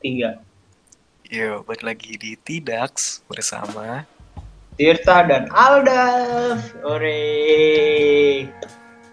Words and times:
tiga. 0.00 0.40
Yo, 1.30 1.62
balik 1.62 1.84
lagi 1.84 2.18
di 2.18 2.34
Tidax 2.34 3.22
bersama 3.30 4.02
Tirta 4.80 5.28
dan 5.28 5.46
Aldaf. 5.52 6.72
Ore. 6.82 8.48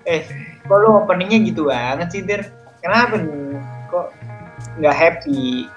Eh, 0.07 0.21
kok 0.63 0.77
lu 0.79 0.95
openingnya 0.95 1.43
gitu 1.43 1.67
banget 1.67 2.07
sih, 2.15 2.23
Tir? 2.23 2.47
Kenapa 2.79 3.19
nih? 3.19 3.59
Kok 3.91 4.07
nggak 4.79 4.95
happy? 4.95 5.67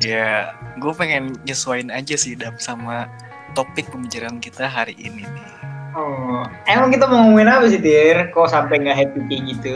ya 0.00 0.56
gue 0.80 0.92
pengen 0.96 1.36
nyesuaiin 1.44 1.92
aja 1.92 2.16
sih 2.16 2.32
dap 2.32 2.56
sama 2.56 3.04
topik 3.52 3.84
pembicaraan 3.92 4.40
kita 4.40 4.64
hari 4.64 4.96
ini 4.96 5.28
nih. 5.28 5.50
Oh, 5.92 6.46
emang 6.70 6.88
kita 6.88 7.04
mau 7.04 7.26
ngomongin 7.26 7.50
apa 7.50 7.66
sih, 7.68 7.82
Tir? 7.82 8.30
Kok 8.32 8.48
sampai 8.48 8.80
nggak 8.80 8.96
happy 8.96 9.18
kayak 9.28 9.42
gitu? 9.52 9.74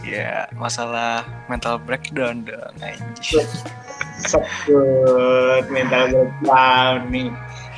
Ya 0.00 0.46
masalah 0.56 1.26
mental 1.50 1.76
breakdown 1.82 2.46
dong 2.46 2.74
anjir. 2.80 3.44
Mental 5.68 6.04
breakdown 6.08 6.96
nih. 7.10 7.28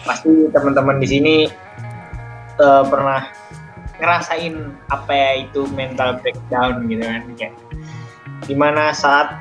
Pasti 0.02 0.30
teman-teman 0.50 0.98
di 0.98 1.08
sini 1.08 1.36
eh, 2.58 2.84
pernah 2.90 3.30
ngerasain 4.02 4.74
apa 4.90 5.12
ya 5.14 5.30
itu 5.46 5.62
mental 5.78 6.18
breakdown 6.18 6.90
gitu 6.90 7.06
kan 7.06 7.22
kayak 7.38 7.54
di 8.50 8.54
mana 8.58 8.90
saat 8.90 9.38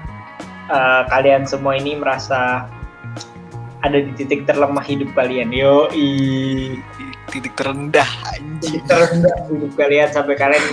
eh, 0.70 1.02
kalian 1.10 1.50
semua 1.50 1.74
ini 1.78 1.98
merasa 1.98 2.70
ada 3.82 3.98
di 3.98 4.14
titik 4.14 4.46
terlemah 4.46 4.86
hidup 4.86 5.10
kalian 5.18 5.50
yo 5.50 5.90
Di 5.90 6.78
titik 7.34 7.58
terendah 7.58 8.06
anjir. 8.30 8.78
titik 8.78 8.86
terendah 8.86 9.38
hidup 9.50 9.72
kalian 9.74 10.10
sampai 10.14 10.36
kalian 10.38 10.64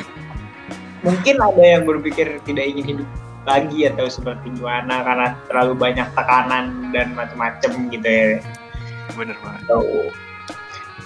mungkin 1.02 1.36
ada 1.38 1.62
yang 1.62 1.82
berpikir 1.86 2.42
tidak 2.42 2.64
ingin 2.64 2.84
hidup 2.96 3.08
lagi 3.48 3.88
atau 3.88 4.06
seperti 4.12 4.52
gimana 4.52 5.00
karena 5.00 5.28
terlalu 5.48 5.72
banyak 5.78 6.08
tekanan 6.12 6.92
dan 6.92 7.16
macam-macam 7.16 7.70
gitu 7.88 8.08
ya 8.08 8.42
Bener 9.16 9.34
banget. 9.40 9.62
So, 9.66 9.76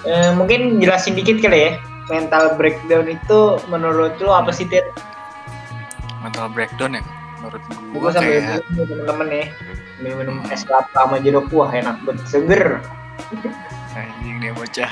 eh, 0.04 0.30
mungkin 0.34 0.82
jelasin 0.82 1.14
dikit 1.14 1.38
kali 1.38 1.70
ya 1.70 1.72
mental 2.10 2.58
breakdown 2.58 3.06
itu 3.06 3.62
menurut 3.70 4.18
lo 4.18 4.34
apa 4.34 4.50
sih 4.50 4.66
Tir? 4.66 4.82
Mental 6.20 6.50
breakdown 6.50 6.98
ya 6.98 7.02
menurut 7.40 7.62
Gue 7.94 8.10
sambil 8.14 8.38
kayak 8.38 8.62
minum 8.70 8.86
temen-temen 8.86 9.28
ya 9.30 9.46
minum, 10.02 10.16
minum 10.18 10.36
es 10.50 10.62
kelapa 10.66 10.90
sama 10.94 11.18
jeruk 11.22 11.50
wah 11.50 11.70
enak 11.70 11.98
banget 12.06 12.26
seger 12.26 12.82
anjing 13.92 14.40
dia 14.40 14.52
bocah. 14.56 14.90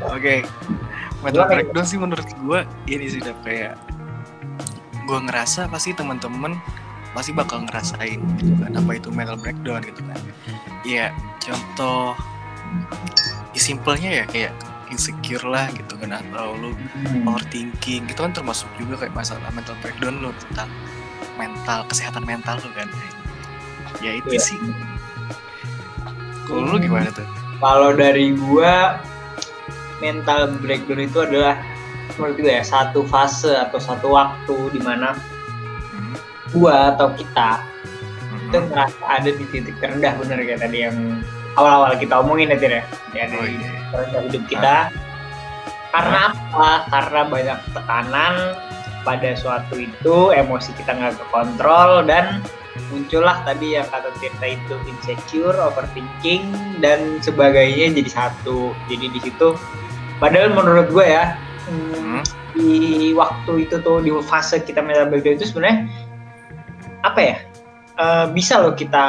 Oke. 0.14 0.40
Mental 0.44 0.83
Gimana, 1.32 1.54
breakdown 1.56 1.86
sih 1.86 1.96
menurut 1.96 2.28
gue 2.28 2.58
ini 2.84 3.06
sih 3.08 3.20
dap 3.24 3.38
kayak 3.40 3.80
gue 5.04 5.18
ngerasa 5.24 5.68
pasti 5.68 5.92
teman-teman 5.92 6.56
pasti 7.14 7.30
bakal 7.30 7.62
ngerasain 7.64 8.18
gitu 8.36 8.52
kan 8.58 8.74
apa 8.74 8.90
itu 8.98 9.08
mental 9.08 9.38
breakdown 9.38 9.80
gitu 9.80 10.02
kan. 10.04 10.18
Iya, 10.84 11.14
contoh 11.40 12.12
ya 13.54 13.60
simpelnya 13.62 14.10
ya 14.10 14.24
kayak 14.26 14.52
insecure 14.90 15.46
lah 15.46 15.70
gitu 15.72 15.94
kan 15.96 16.10
atau 16.12 16.58
lu 16.58 16.70
overthinking 17.24 18.04
itu 18.04 18.18
kan 18.18 18.34
termasuk 18.34 18.66
juga 18.76 19.06
kayak 19.06 19.14
masalah 19.14 19.46
mental 19.54 19.78
breakdown 19.78 20.18
lu 20.18 20.30
tentang 20.50 20.66
mental 21.34 21.86
kesehatan 21.86 22.22
mental 22.26 22.58
lu 22.62 22.70
kan 22.74 22.86
ya 24.02 24.18
itu 24.18 24.34
Iya. 24.34 24.42
sih 24.42 24.58
kalau 26.46 26.66
lu 26.66 26.76
gimana 26.78 27.08
tuh 27.10 27.26
kalau 27.62 27.94
dari 27.94 28.34
gua 28.34 28.98
mental 30.02 30.54
breakdown 30.58 31.02
itu 31.02 31.18
adalah 31.22 31.58
menurut 32.16 32.36
gue 32.38 32.52
ya 32.52 32.64
satu 32.64 33.02
fase 33.08 33.50
atau 33.50 33.78
satu 33.80 34.14
waktu 34.14 34.56
di 34.74 34.80
mana 34.82 35.18
gua 36.54 36.94
atau 36.94 37.10
kita 37.18 37.58
hmm. 37.58 38.46
itu 38.50 38.58
ngerasa 38.70 39.02
ada 39.02 39.30
di 39.34 39.44
titik 39.50 39.74
terendah 39.82 40.14
bener 40.20 40.38
kayak 40.46 40.62
tadi 40.62 40.86
yang 40.86 40.96
awal-awal 41.58 41.94
kita 41.98 42.14
omongin 42.22 42.54
ya 42.54 42.58
Tir 42.58 42.72
ya? 42.78 42.82
Oh 43.34 43.46
di 43.46 43.58
iya 43.58 43.84
terendah 43.94 44.20
hidup 44.26 44.44
kita. 44.50 44.76
Karena 45.94 46.34
apa? 46.34 46.70
Karena 46.90 47.20
banyak 47.30 47.58
tekanan 47.70 48.34
pada 49.06 49.30
suatu 49.38 49.78
itu 49.78 50.16
emosi 50.34 50.74
kita 50.74 50.90
nggak 50.90 51.14
kekontrol 51.22 52.02
dan 52.02 52.42
muncullah 52.94 53.42
tadi 53.42 53.74
yang 53.74 53.90
kata 53.90 54.14
Tirta 54.22 54.46
itu 54.46 54.74
insecure, 54.86 55.58
overthinking 55.58 56.54
dan 56.78 57.18
sebagainya 57.18 57.90
jadi 57.90 58.10
satu. 58.10 58.70
Jadi 58.86 59.10
di 59.10 59.20
situ 59.20 59.58
padahal 60.22 60.54
menurut 60.54 60.88
gue 60.94 61.06
ya 61.06 61.34
hmm, 61.66 62.22
di 62.54 63.10
waktu 63.12 63.66
itu 63.66 63.82
tuh 63.82 63.98
di 64.00 64.10
fase 64.22 64.62
kita 64.62 64.78
mental 64.80 65.10
breakdown 65.10 65.36
itu 65.36 65.46
sebenarnya 65.50 65.90
apa 67.02 67.20
ya 67.20 67.36
eh, 67.98 68.26
bisa 68.30 68.62
loh 68.62 68.72
kita 68.72 69.06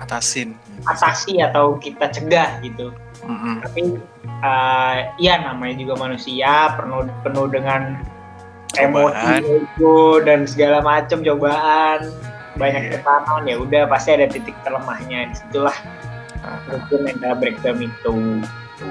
atasin 0.00 0.56
atasi 0.88 1.42
atau 1.42 1.76
kita 1.76 2.08
cegah 2.08 2.58
gitu 2.64 2.94
Mm-mm. 3.26 3.60
tapi 3.62 3.82
eh, 4.24 4.96
ya 5.20 5.34
namanya 5.44 5.74
juga 5.76 5.94
manusia 6.08 6.72
penuh 6.78 7.06
penuh 7.20 7.46
dengan 7.50 8.00
emosi 8.78 9.42
Cobaan. 9.42 9.42
itu 9.44 9.94
dan 10.24 10.40
segala 10.44 10.78
macam 10.84 11.20
cobaan 11.24 12.00
banyak 12.58 12.82
Iya. 12.84 12.92
tekanan 12.98 13.42
ya 13.46 13.56
udah 13.56 13.82
pasti 13.86 14.10
ada 14.12 14.26
titik 14.26 14.54
terlemahnya 14.62 15.30
di 15.30 15.34
situlah 15.38 15.78
Ah, 16.38 16.62
itu 16.70 17.02
mental 17.02 17.34
breakdown 17.34 17.82
itu 17.82 18.14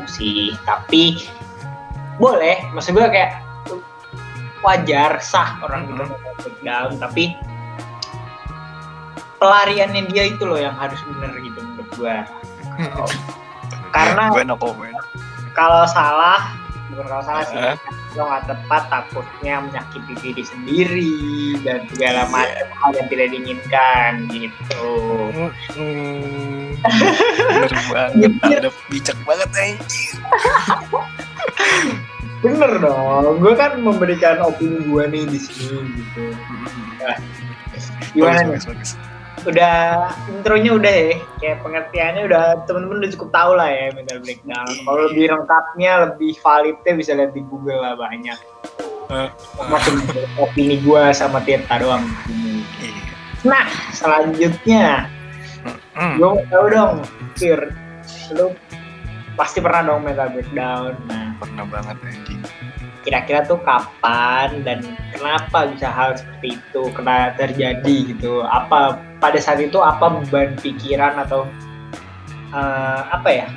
sih. 0.04 0.52
Tapi 0.68 1.32
boleh. 2.20 2.60
Maksud 2.76 2.92
gue 2.92 3.08
kayak 3.08 3.40
wajar 4.60 5.16
sah 5.24 5.56
orang 5.64 5.88
Mhm. 5.88 5.96
mental 6.12 6.34
breakdown. 6.44 6.90
Tapi 7.00 7.40
pelariannya 9.38 10.10
dia 10.10 10.28
itu 10.28 10.44
loh 10.44 10.58
yang 10.58 10.74
harus 10.76 10.98
bener 11.08 11.30
gitu 11.40 11.62
menurut 11.62 11.90
gue 11.94 12.16
karena 13.96 14.34
kalau 15.54 15.86
salah 15.86 16.58
bukan 16.88 17.06
kalau 17.06 17.24
salah 17.24 17.46
sih. 17.46 17.58
Lo 18.16 18.24
nggak 18.26 18.44
tepat 18.48 18.84
takutnya 18.88 19.56
menyakiti 19.62 20.14
diri 20.24 20.44
sendiri 20.44 21.16
dan 21.62 21.84
segala 21.92 22.22
Iya. 22.24 22.32
macam 22.32 22.68
hal 22.74 22.92
yang 22.96 23.08
tidak 23.12 23.28
diinginkan 23.30 24.12
gitu. 24.32 24.88
Mm, 25.76 26.80
bener 27.38 27.74
banget 27.92 28.32
ada 28.42 28.70
bijak 28.88 29.18
banget 29.24 29.50
anjing. 29.54 30.16
Bener 32.38 32.72
dong. 32.78 33.42
Gue 33.42 33.54
kan 33.58 33.82
memberikan 33.82 34.46
opini 34.46 34.78
gue 34.86 35.04
nih 35.10 35.24
di 35.26 35.40
sini 35.42 35.78
gitu. 35.98 36.26
Gimana 38.14 38.40
nih? 38.46 38.58
bagus, 38.58 38.66
bagus, 38.66 38.92
bagus. 38.96 39.17
Udah 39.48 39.76
intronya 40.30 40.72
udah 40.76 40.94
ya. 40.94 41.14
Kayak 41.40 41.58
pengertiannya 41.64 42.24
udah 42.28 42.44
temen-temen 42.68 42.98
udah 43.04 43.12
cukup 43.16 43.30
tahu 43.32 43.52
lah 43.56 43.70
ya 43.72 43.86
mental 43.96 44.20
breakdown. 44.22 44.70
Kalau 44.84 45.00
lebih 45.10 45.26
lengkapnya 45.32 45.92
lebih 46.10 46.32
validnya 46.44 46.94
bisa 46.94 47.12
lihat 47.16 47.32
di 47.32 47.42
Google 47.48 47.80
lah 47.82 47.96
banyak. 47.96 48.38
Eh, 49.08 49.30
macam 49.72 49.94
opini 50.36 50.84
gue 50.84 51.04
sama 51.16 51.40
Tirta 51.48 51.80
doang. 51.80 52.04
Iya. 52.28 52.92
nah 53.46 53.68
selanjutnya. 53.96 55.08
Gue 55.96 56.28
mau 56.28 56.44
tahu 56.52 56.66
dong 56.70 56.96
Fir 57.40 57.72
lu 58.36 58.52
pasti 59.40 59.64
pernah 59.64 59.96
dong 59.96 60.04
mental 60.04 60.30
breakdown. 60.36 60.92
Nah 61.08 61.34
pernah 61.40 61.66
banget 61.72 61.98
anjing 62.04 62.44
kira-kira 63.08 63.40
tuh 63.48 63.56
kapan 63.64 64.68
dan 64.68 64.84
kenapa 65.16 65.72
bisa 65.72 65.88
hal 65.88 66.20
seperti 66.20 66.60
itu 66.60 66.92
kena 66.92 67.32
terjadi 67.40 67.96
gitu? 68.12 68.44
Apa 68.44 69.00
pada 69.18 69.40
saat 69.42 69.60
itu 69.64 69.80
apa 69.82 70.22
beban 70.22 70.54
pikiran 70.62 71.18
atau 71.22 71.46
eh, 72.54 73.02
apa 73.12 73.30
ya 73.30 73.48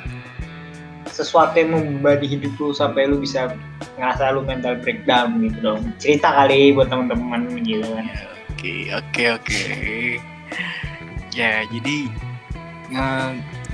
sesuatu 1.11 1.59
yang 1.59 1.75
membebani 1.75 2.25
hidup 2.25 2.55
lu 2.57 2.71
sampai 2.71 3.05
lu 3.05 3.19
bisa 3.19 3.51
ngerasa 3.99 4.31
lu 4.31 4.41
mental 4.47 4.79
breakdown 4.79 5.43
gitu 5.43 5.59
dong 5.59 5.81
cerita 5.99 6.31
kali 6.31 6.71
buat 6.71 6.87
teman-teman 6.87 7.51
gitu 7.61 7.85
kan 7.85 8.07
Oke, 8.61 8.93
oke, 8.93 9.41
oke. 9.41 9.63
Ya, 11.33 11.65
jadi 11.65 11.97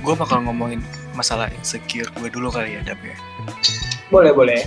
gue 0.00 0.14
bakal 0.16 0.48
ngomongin 0.48 0.80
masalah 1.12 1.52
insecure 1.52 2.08
gue 2.16 2.32
dulu 2.32 2.48
kali 2.48 2.78
ya, 2.78 2.80
Dap 2.80 2.96
ya. 3.04 3.12
boleh 4.08 4.32
boleh 4.32 4.64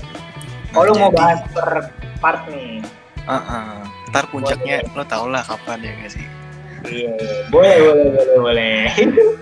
oh 0.77 0.85
lu 0.85 0.93
mau 0.93 1.09
bahas 1.09 1.41
per 1.49 1.89
part 2.21 2.45
nih 2.53 2.85
Heeh. 3.25 3.81
Ntar 4.13 4.29
puncaknya 4.29 4.85
lo 4.93 5.01
tau 5.09 5.25
lah 5.25 5.41
kapan 5.41 5.81
ya 5.81 5.91
gak 6.05 6.11
sih? 6.13 6.25
Iya 6.89 7.13
boleh 7.53 7.77
boleh 7.83 8.05
boleh 8.15 8.37
boleh 8.39 8.81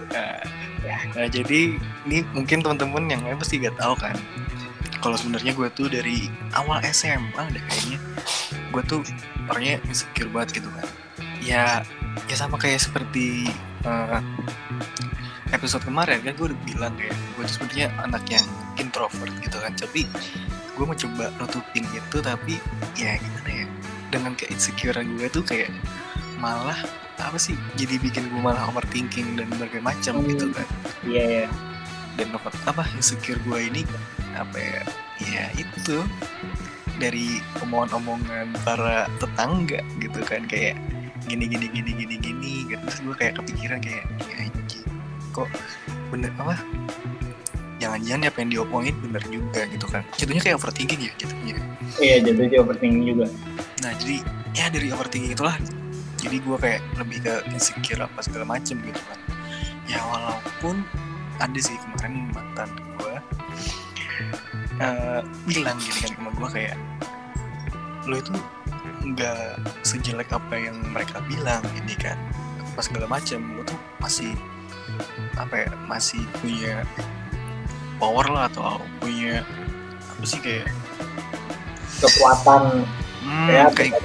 Nah, 0.10 1.00
nah, 1.16 1.28
jadi 1.30 1.78
ini 2.10 2.18
mungkin 2.34 2.66
teman-teman 2.66 3.06
yang 3.10 3.22
lain 3.24 3.38
pasti 3.38 3.62
gak 3.62 3.78
tahu 3.78 3.96
kan. 3.98 4.16
Kalau 5.00 5.16
sebenarnya 5.16 5.56
gue 5.56 5.70
tuh 5.72 5.88
dari 5.88 6.28
awal 6.58 6.84
SMA 6.92 7.44
deh 7.56 7.64
kayaknya 7.72 8.00
gue 8.70 8.84
tuh 8.84 9.00
orangnya 9.48 9.80
insecure 9.88 10.28
banget 10.28 10.60
gitu 10.60 10.70
kan. 10.76 10.88
Ya, 11.40 11.64
ya 12.28 12.36
sama 12.36 12.60
kayak 12.60 12.84
seperti 12.84 13.48
eh, 13.88 14.20
episode 15.56 15.88
kemarin 15.88 16.20
kan 16.20 16.36
gue 16.36 16.48
udah 16.52 16.62
bilang 16.68 16.94
kayak 17.00 17.16
gue 17.40 17.44
tuh 17.48 17.54
sebenarnya 17.62 17.88
anak 18.04 18.24
yang 18.28 18.46
introvert 18.76 19.32
gitu 19.40 19.58
kan. 19.62 19.72
Tapi 19.80 20.04
gue 20.76 20.86
mencoba 20.86 21.32
nutupin 21.40 21.86
itu 21.96 22.18
tapi 22.20 22.60
ya 23.00 23.16
gimana 23.20 23.50
ya 23.52 23.66
dengan 24.10 24.34
keinsecurean 24.36 25.16
gue 25.16 25.28
tuh 25.32 25.44
kayak 25.48 25.72
malah 26.40 26.80
apa 27.20 27.36
sih 27.36 27.54
jadi 27.76 28.00
bikin 28.00 28.32
gue 28.32 28.42
malah 28.42 28.66
overthinking 28.72 29.36
dan 29.36 29.46
berbagai 29.52 29.84
macam 29.84 30.20
Hmm. 30.20 30.28
gitu 30.32 30.46
kan. 30.56 30.68
Iya 31.04 31.26
ya 31.28 31.48
dan 32.20 32.36
apa, 32.36 32.52
apa 32.68 32.84
insecure 33.00 33.40
gue 33.48 33.60
ini 33.72 33.82
apa 34.36 34.58
ya 34.58 34.82
ya 35.24 35.44
itu. 35.56 36.04
Dari 37.00 37.40
omongan-omongan 37.64 38.60
para 38.68 39.08
tetangga 39.24 39.80
gitu 40.04 40.20
kan 40.28 40.44
kayak 40.52 40.76
gini 41.32 41.48
gini 41.48 41.72
gini 41.72 41.92
gini 41.96 42.16
gini 42.20 42.54
gitu. 42.68 42.84
Terus 42.84 43.00
gue 43.08 43.16
kayak 43.16 43.34
kepikiran 43.40 43.80
kayak 43.80 44.04
ya 44.28 44.52
kok 45.32 45.48
bener 46.12 46.34
apa 46.42 46.60
jangan-jangan 47.80 48.28
apa 48.28 48.38
yang 48.44 48.50
diomongin 48.52 48.96
bener 49.00 49.24
juga 49.32 49.62
gitu 49.72 49.88
kan. 49.88 50.04
Jatuhnya 50.20 50.44
kayak 50.44 50.56
overthinking 50.60 51.00
ya 51.08 51.12
jatuhnya. 51.16 51.56
Iya 52.04 52.16
jatuhnya 52.28 52.58
overthinking 52.68 53.04
juga. 53.08 53.26
Nah 53.80 53.92
jadi 53.96 54.16
ya 54.52 54.66
dari 54.68 54.88
overthinking 54.92 55.32
itulah 55.32 55.56
jadi 56.20 56.38
gue 56.44 56.58
kayak 56.60 56.82
lebih 57.00 57.24
ke 57.24 57.34
insecure 57.50 58.04
apa 58.04 58.20
segala 58.20 58.46
macem 58.46 58.80
gitu 58.84 59.00
kan. 59.08 59.20
Ya 59.90 60.04
walaupun 60.06 60.86
ada 61.40 61.60
sih 61.60 61.76
kemarin 61.80 62.30
mantan 62.36 62.70
gue 63.00 63.16
eh, 64.84 65.22
bilang 65.48 65.80
gini 65.80 66.00
kan 66.04 66.12
sama 66.20 66.32
gue 66.36 66.50
kayak 66.52 66.78
lo 68.06 68.16
itu 68.20 68.34
nggak 69.00 69.64
sejelek 69.88 70.30
apa 70.36 70.56
yang 70.60 70.76
mereka 70.92 71.24
bilang 71.26 71.64
ini 71.80 71.96
kan 71.96 72.20
apa 72.60 72.80
segala 72.84 73.08
macem. 73.08 73.40
Lo 73.56 73.64
tuh 73.64 73.80
masih 74.04 74.36
apa 75.40 75.68
ya 75.68 75.70
masih 75.88 76.22
punya 76.44 76.84
power 78.00 78.28
lah 78.28 78.52
atau 78.52 78.84
punya 79.00 79.42
apa 80.00 80.24
sih 80.28 80.40
kayak 80.44 80.68
kekuatan. 82.04 82.84
Hmm, 83.24 83.48
ya 83.52 83.68
kayak 83.72 84.00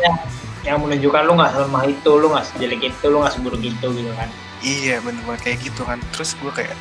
yang 0.64 0.80
menunjukkan 0.80 1.22
lu 1.28 1.32
nggak 1.36 1.52
sama 1.52 1.80
itu 1.84 2.10
lu 2.16 2.26
nggak 2.32 2.46
sejelek 2.48 2.80
itu 2.88 3.04
lu 3.12 3.20
nggak 3.20 3.34
seburuk 3.36 3.60
itu 3.60 3.86
gitu 3.92 4.12
kan. 4.16 4.28
Iya 4.64 4.96
bener-bener 5.04 5.40
kayak 5.44 5.60
gitu 5.60 5.84
kan. 5.84 6.00
Terus 6.16 6.32
gue 6.40 6.48
kayak 6.48 6.72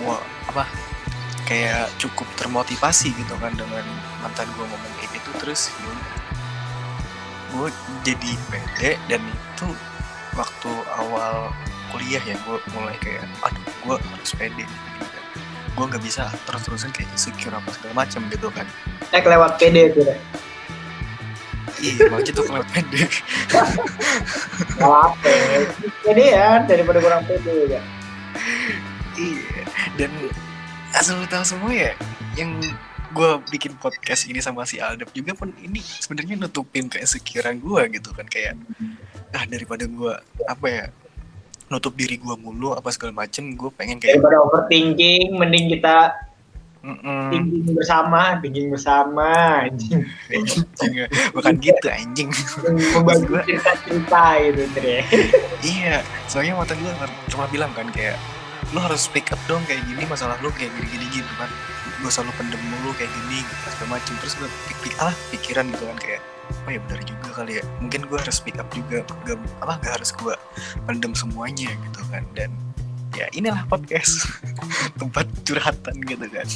Wah 0.00 0.24
apa 0.48 0.64
Kayak 1.44 1.92
cukup 2.00 2.24
termotivasi 2.40 3.12
gitu 3.12 3.34
kan 3.36 3.52
Dengan 3.52 3.84
mantan 4.24 4.48
gue 4.56 4.64
ngomong 4.64 4.92
kayak 4.96 5.20
gitu. 5.20 5.30
Terus 5.36 5.68
Gue 7.52 7.68
jadi 8.08 8.32
pede 8.48 8.96
Dan 9.04 9.20
itu 9.20 9.68
Waktu 10.32 10.70
awal 10.96 11.52
kuliah 11.92 12.24
ya 12.24 12.40
Gue 12.48 12.56
mulai 12.72 12.96
kayak 13.04 13.28
Aduh 13.44 13.64
gue 13.84 13.94
harus 14.00 14.32
pede 14.32 14.64
gitu 14.64 15.04
kan. 15.04 15.24
Gue 15.76 15.84
gak 15.92 16.02
bisa 16.02 16.32
terus-terusan 16.48 16.88
kayak 16.96 17.12
insecure 17.12 17.52
apa 17.52 17.68
segala 17.76 18.06
macam 18.06 18.24
gitu 18.32 18.48
kan. 18.48 18.64
Eh 19.12 19.20
kelewat 19.20 19.60
PD 19.60 19.92
itu 19.92 20.08
deh 20.08 20.16
Iya 21.78 22.10
malah 22.10 22.24
gitu 22.26 22.40
kalau 22.42 22.64
pede 22.74 23.06
Kalau 24.78 24.94
apa 25.10 25.30
PD 26.02 26.18
ya 26.34 26.62
daripada 26.66 26.98
kurang 26.98 27.22
PD 27.26 27.46
ya. 27.70 27.82
Iya, 29.18 29.66
dan 29.98 30.10
asal 30.94 31.18
lu 31.18 31.26
tahu 31.26 31.42
semua 31.42 31.74
ya, 31.74 31.92
yang 32.38 32.54
gue 33.08 33.30
bikin 33.50 33.74
podcast 33.80 34.28
ini 34.30 34.38
sama 34.38 34.62
si 34.68 34.78
Aldep 34.78 35.10
juga 35.16 35.32
pun 35.34 35.50
ini 35.58 35.80
sebenarnya 35.80 36.38
nutupin 36.38 36.86
keinsecurean 36.92 37.58
gue 37.58 37.98
gitu 37.98 38.12
kan 38.12 38.28
kayak 38.28 38.54
ah 39.32 39.44
daripada 39.48 39.88
gue 39.88 40.12
apa 40.44 40.66
ya 40.68 40.84
nutup 41.72 41.96
diri 41.96 42.20
gue 42.20 42.36
mulu 42.36 42.76
apa 42.76 42.92
segala 42.92 43.24
macem 43.24 43.56
gue 43.56 43.70
pengen 43.76 43.96
kayak 44.00 44.20
daripada 44.20 44.40
overthinking 44.44 45.36
mending 45.36 45.72
kita 45.72 46.16
mm 46.78 47.30
thinking 47.34 47.74
bersama 47.74 48.38
thinking 48.38 48.68
bersama 48.70 49.28
anjing. 49.66 50.06
Bukan 51.34 51.54
gitu 51.58 51.86
anjing. 51.90 52.30
Membagi 52.94 53.26
Gua- 53.26 53.44
cerita-cerita 53.44 54.24
gitu 54.46 54.62
Dre 54.78 54.98
iya 55.66 56.00
soalnya 56.30 56.54
mantan 56.54 56.78
gue 56.78 56.92
cuma 57.34 57.50
bilang 57.50 57.74
kan 57.74 57.90
kayak 57.90 58.14
lu 58.70 58.78
harus 58.84 59.08
speak 59.08 59.32
up 59.32 59.40
dong 59.48 59.64
kayak 59.64 59.80
gini 59.88 60.04
masalah 60.04 60.36
lu 60.44 60.52
kayak 60.52 60.70
gini 60.76 60.86
gini 60.92 61.06
gitu 61.20 61.32
kan. 61.40 61.50
Gue 61.98 62.10
selalu 62.14 62.30
pendem 62.38 62.62
mulu 62.68 62.94
kayak 62.94 63.10
gini 63.10 63.42
segala 63.74 63.98
macem. 63.98 64.14
Terus 64.22 64.38
gue 64.38 64.48
pik, 64.84 64.94
ah 65.02 65.14
pikiran 65.34 65.66
gitu 65.74 65.82
kan 65.88 65.98
kayak 65.98 66.20
oh 66.68 66.70
ya 66.70 66.80
benar 66.86 67.00
juga 67.02 67.28
kali 67.42 67.58
ya. 67.58 67.64
Mungkin 67.82 68.06
gue 68.06 68.18
harus 68.20 68.36
speak 68.38 68.60
up 68.60 68.68
juga 68.70 69.02
gak, 69.26 69.40
apa 69.64 69.82
gak 69.82 69.92
harus 69.98 70.14
gue 70.14 70.34
pendem 70.86 71.12
semuanya 71.16 71.74
gitu 71.74 72.00
kan. 72.12 72.22
Dan 72.36 72.52
ya 73.16 73.26
inilah 73.32 73.64
podcast 73.70 74.26
tempat 75.00 75.26
curhatan 75.46 75.96
gitu 76.04 76.26
kan 76.28 76.48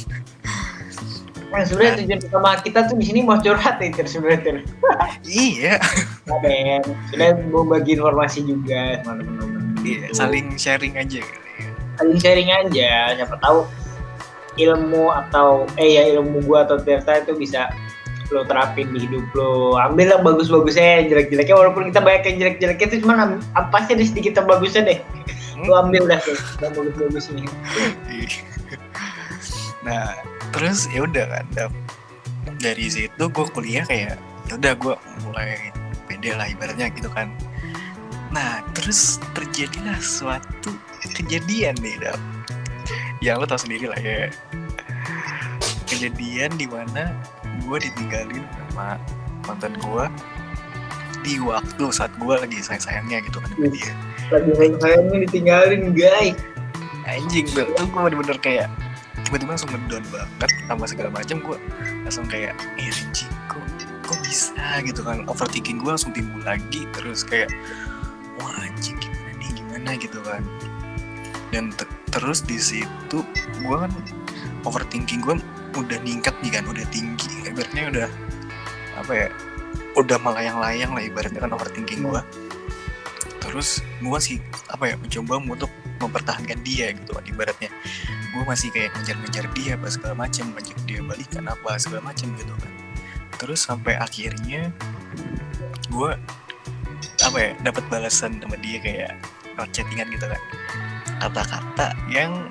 Nah, 1.53 1.61
sebenarnya 1.61 2.01
tujuan 2.01 2.21
utama 2.33 2.57
kita 2.65 2.89
tuh 2.89 2.97
di 2.97 3.05
sini 3.05 3.21
mau 3.21 3.37
curhat 3.37 3.77
nih 3.77 3.93
Ter, 3.93 4.09
sebenarnya 4.09 4.65
iya 5.29 5.77
Nah, 6.25 6.41
Ben, 6.41 6.81
sudah 7.13 7.37
mau 7.53 7.61
bagi 7.61 7.93
informasi 7.93 8.41
juga 8.49 8.97
sama 9.05 9.21
teman-teman. 9.21 9.77
iya 9.85 10.09
gitu. 10.09 10.17
saling 10.17 10.57
sharing 10.57 10.97
aja 10.97 11.21
kali 11.21 11.37
ya 11.61 11.69
saling 11.97 12.19
sharing 12.19 12.49
aja. 12.49 13.13
Siapa 13.17 13.37
tahu 13.41 13.69
ilmu 14.57 15.09
atau 15.09 15.65
eh 15.81 15.97
ya 15.97 16.03
ilmu 16.17 16.45
gua 16.45 16.65
atau 16.65 16.77
Tirta 16.81 17.25
itu 17.25 17.33
bisa 17.37 17.69
lo 18.31 18.41
terapin 18.47 18.89
di 18.93 19.05
hidup 19.05 19.25
lo. 19.37 19.77
Ambil 19.77 20.09
yang 20.09 20.23
bagus-bagusnya, 20.25 21.05
jelek-jeleknya 21.05 21.53
walaupun 21.53 21.93
kita 21.93 22.01
banyak 22.01 22.23
yang 22.33 22.37
jelek-jeleknya 22.41 22.85
itu 22.89 22.97
cuma 23.05 23.37
apa 23.53 23.77
sih 23.85 23.93
ada 23.93 24.05
sedikit 24.05 24.41
yang 24.41 24.47
bagusnya 24.49 24.81
deh. 24.89 24.99
Lo 25.63 25.79
ambil 25.79 26.03
dah 26.11 26.19
tuh. 26.19 26.37
Yang 26.59 26.71
bagus-bagusnya. 26.75 27.45
Nah 29.83 30.15
terus 30.55 30.87
ya 30.91 31.03
udah 31.03 31.25
kan 31.27 31.45
dari 32.59 32.87
situ 32.87 33.23
gue 33.27 33.45
kuliah 33.51 33.83
kayak 33.83 34.15
ya 34.47 34.53
udah 34.55 34.73
gue 34.79 34.95
mulai 35.27 35.71
pede 36.07 36.35
lah 36.35 36.47
ibaratnya 36.47 36.87
gitu 36.95 37.11
kan. 37.11 37.31
Nah 38.31 38.63
terus 38.75 39.19
terjadilah 39.35 39.99
suatu 39.99 40.71
kejadian 41.15 41.75
nih 41.83 41.99
Dap. 41.99 42.19
yang 43.23 43.39
lo 43.39 43.47
tau 43.47 43.59
sendiri 43.59 43.87
lah 43.87 43.99
ya. 43.99 44.27
Kejadian 45.87 46.55
di 46.59 46.67
mana 46.67 47.11
gue 47.63 47.77
ditinggalin 47.79 48.43
sama 48.71 48.99
mantan 49.47 49.75
gue 49.79 50.05
di 51.23 51.39
waktu 51.39 51.83
saat 51.91 52.11
gue 52.19 52.35
lagi 52.35 52.59
sayang-sayangnya 52.59 53.23
gitu 53.23 53.39
kan 53.39 53.51
dia 53.71 53.95
Lagi 54.31 54.51
sayang-sayangnya 54.55 55.17
ditinggalin 55.27 55.81
guys. 55.95 56.37
anjing 57.03 57.43
tuh 57.51 57.67
tuh 57.75 57.83
gue 57.83 57.99
bener-bener 57.99 58.39
kayak 58.39 58.67
tiba-tiba 59.27 59.59
langsung 59.59 59.75
ngedown 59.75 60.07
banget 60.07 60.51
sama 60.71 60.85
segala 60.87 61.09
macam 61.11 61.37
gue 61.43 61.57
langsung 62.07 62.25
kayak 62.31 62.55
eh 62.79 62.87
anjing 62.87 63.27
kok 63.51 63.59
kok 64.07 64.19
bisa? 64.23 64.79
Gitu 64.79 65.03
kan. 65.03 65.27
Overthinking 65.27 65.83
gue 65.83 65.91
langsung 65.91 66.15
timbul 66.15 66.39
lagi 66.47 66.87
terus 66.95 67.27
kayak 67.27 67.51
wah 68.39 68.55
anjing 68.63 68.95
gimana 69.03 69.31
nih 69.35 69.51
gimana? 69.51 69.89
Gitu 69.99 70.19
kan. 70.23 70.41
Dan 71.51 71.75
te- 71.75 71.91
terus 72.09 72.39
di 72.47 72.55
situ 72.55 73.19
gue 73.59 73.75
kan 73.75 73.91
overthinking 74.63 75.19
gue 75.19 75.35
udah 75.75 75.99
ningkat 76.07 76.33
nih 76.39 76.55
kan 76.55 76.63
udah 76.63 76.85
tinggi. 76.87 77.43
Ibaratnya 77.43 77.83
udah 77.91 78.07
apa 78.93 79.11
ya 79.11 79.27
udah 79.93 80.17
melayang-layang 80.21 80.91
lah 80.93 81.03
ibaratnya 81.05 81.41
kan 81.41 81.51
overthinking 81.53 82.05
gue 82.05 82.21
terus 83.53 83.85
gue 84.01 84.19
sih 84.19 84.41
apa 84.73 84.89
ya 84.89 84.95
mencoba 84.97 85.37
untuk 85.37 85.69
mempertahankan 86.01 86.57
dia 86.65 86.89
gitu 86.89 87.13
ibaratnya. 87.29 87.69
Gue 88.33 88.43
masih 88.49 88.73
kayak 88.73 88.97
ngejar-ngejar 88.97 89.45
dia 89.53 89.77
apa 89.77 89.87
segala 89.93 90.25
macam 90.25 90.49
ngajak 90.57 90.79
dia 90.89 90.99
balikan 91.05 91.45
apa 91.45 91.77
segala 91.77 92.01
macam 92.09 92.33
gitu 92.33 92.49
kan. 92.49 92.73
Terus 93.37 93.61
sampai 93.61 93.93
akhirnya 94.01 94.73
gue 95.93 96.11
apa 97.21 97.37
ya 97.37 97.53
dapat 97.61 97.85
balasan 97.93 98.41
sama 98.41 98.57
dia 98.57 98.81
kayak 98.81 99.21
chattingan 99.69 100.09
gitu 100.09 100.25
kan. 100.25 100.41
Kata-kata 101.21 101.93
yang 102.09 102.49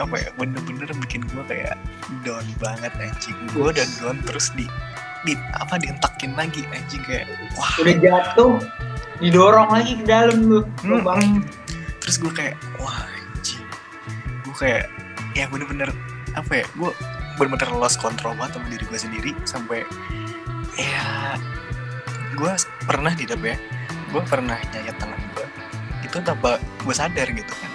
apa 0.00 0.16
ya 0.16 0.28
bener-bener 0.40 0.88
bikin 1.04 1.28
gue 1.28 1.44
kayak 1.44 1.76
down 2.24 2.48
banget 2.56 2.90
anjing. 2.96 3.36
Gue 3.52 3.68
udah 3.68 3.84
down 4.00 4.16
terus 4.24 4.48
di 4.56 4.64
di 5.28 5.36
apa 5.60 5.76
dientakin 5.76 6.32
lagi 6.40 6.64
anjing 6.72 7.04
kayak 7.04 7.28
wah. 7.52 7.68
Udah 7.84 7.96
jatuh, 8.00 8.56
didorong 9.18 9.70
lagi 9.70 9.98
ke 9.98 10.04
dalam 10.06 10.46
lu. 10.46 10.60
Hmm, 10.82 11.02
Bang. 11.02 11.22
hmm. 11.22 11.42
terus 12.02 12.16
gue 12.22 12.32
kayak 12.32 12.54
wah 12.78 13.04
anjing 13.04 13.62
gue 14.46 14.54
kayak 14.56 14.86
ya 15.34 15.44
bener-bener 15.50 15.90
apa 16.34 16.64
ya 16.64 16.66
gue 16.78 16.90
bener-bener 17.38 17.70
lost 17.78 18.02
control 18.02 18.34
banget 18.38 18.58
sama 18.58 18.66
diri 18.70 18.84
gue 18.86 18.98
sendiri 18.98 19.30
sampai 19.46 19.78
ya 20.78 21.34
gue 22.38 22.52
pernah 22.86 23.12
di 23.14 23.26
ya 23.26 23.58
gue 24.08 24.22
pernah 24.24 24.56
nyayat 24.56 24.96
tangan 24.96 25.20
gue 25.34 25.46
itu 26.06 26.16
tanpa 26.22 26.56
gue 26.86 26.94
sadar 26.94 27.28
gitu 27.28 27.52
kan 27.52 27.72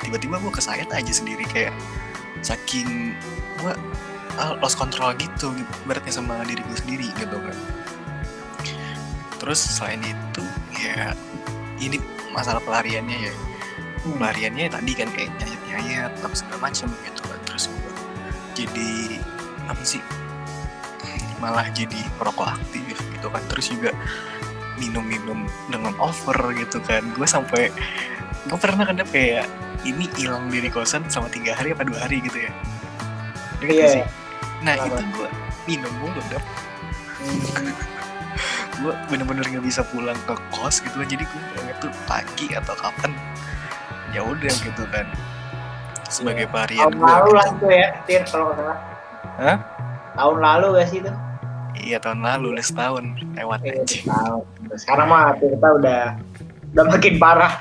tiba-tiba 0.00 0.40
gue 0.40 0.52
kesayat 0.54 0.88
aja 0.94 1.12
sendiri 1.12 1.44
kayak 1.50 1.74
saking 2.40 3.12
gue 3.60 3.72
ah, 4.38 4.54
lost 4.62 4.80
control 4.80 5.12
gitu 5.18 5.52
berarti 5.84 6.14
sama 6.14 6.40
diri 6.46 6.62
gue 6.64 6.78
sendiri 6.78 7.06
gitu 7.18 7.36
kan 7.36 7.56
terus 9.42 9.60
selain 9.60 10.00
itu 10.00 10.33
ya 10.84 11.16
ini 11.80 11.96
masalah 12.30 12.60
pelariannya 12.60 13.30
ya 13.30 13.34
pelariannya 14.04 14.68
tadi 14.68 14.92
kan 14.92 15.08
kayak 15.16 15.30
nyayat 15.40 15.60
nyayat 15.64 16.12
apa 16.20 16.34
segala 16.36 16.58
macam 16.68 16.88
gitu 17.08 17.22
kan 17.24 17.38
terus 17.48 17.64
gue 17.72 17.92
jadi 18.54 18.92
apa 19.64 19.82
sih 19.82 20.02
malah 21.40 21.66
jadi 21.72 22.00
perokok 22.20 22.56
aktif 22.56 22.96
gitu 23.16 23.26
kan 23.28 23.42
terus 23.48 23.72
juga 23.72 23.90
minum-minum 24.76 25.44
dengan 25.68 25.92
over 26.00 26.36
gitu 26.56 26.80
kan 26.84 27.04
gue 27.14 27.26
sampai 27.26 27.68
gue 28.44 28.58
pernah 28.60 28.84
kan 28.84 29.00
kayak 29.08 29.48
ini 29.84 30.08
hilang 30.16 30.48
dari 30.48 30.68
kosan 30.68 31.04
sama 31.08 31.28
tiga 31.28 31.52
hari 31.56 31.72
apa 31.72 31.84
dua 31.84 32.04
hari 32.04 32.20
gitu 32.24 32.44
ya 32.44 32.52
Iya. 33.64 33.88
sih? 33.88 34.04
nah 34.60 34.76
Kenapa? 34.76 35.00
itu 35.00 35.04
gue 35.16 35.28
minum 35.64 35.92
mulu 36.00 36.20
dap 36.28 36.44
Hmm. 37.24 37.72
Gue 38.84 38.92
bener-bener 39.08 39.48
nggak 39.48 39.64
bisa 39.64 39.80
pulang 39.88 40.16
ke 40.28 40.36
kos 40.52 40.84
gitu 40.84 41.00
kan 41.00 41.08
jadi 41.08 41.24
gue 41.24 41.40
pulangnya 41.48 41.74
tuh 41.80 41.88
pagi 42.04 42.52
atau 42.52 42.76
kapan. 42.76 43.16
Ya 44.12 44.20
udah 44.20 44.52
gitu 44.52 44.84
kan. 44.92 45.08
Sebagai 46.12 46.44
varian 46.52 46.92
tahun 46.92 47.00
gue 47.00 47.08
lalu 47.08 47.30
lah 47.32 47.46
gitu. 47.48 47.64
itu 47.64 47.66
ya 47.72 47.88
Tir 48.04 48.22
kalau 48.28 48.52
nggak 48.52 48.60
salah. 48.60 48.78
Hah? 49.40 49.56
tahun 50.14 50.38
lalu 50.38 50.66
gak 50.78 50.86
sih 50.92 50.98
itu? 51.02 51.12
Iya 51.74 51.98
tahun 51.98 52.20
lalu 52.22 52.46
udah 52.54 52.64
setahun 52.64 53.04
lewat 53.34 53.58
Eh, 53.66 53.82
aja 53.82 53.98
tahun 54.06 54.44
sekarang 54.78 55.06
mah 55.10 55.34
kita 55.40 55.68
udah 55.80 56.00
udah 56.76 56.84
makin 56.86 57.14
parah. 57.18 57.52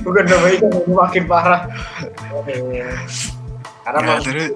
Bukan 0.00 0.22
udah 0.30 0.38
udah 0.38 0.96
makin 0.96 1.24
parah. 1.28 1.68
Nah, 3.90 4.00
mah 4.00 4.18
terus 4.24 4.54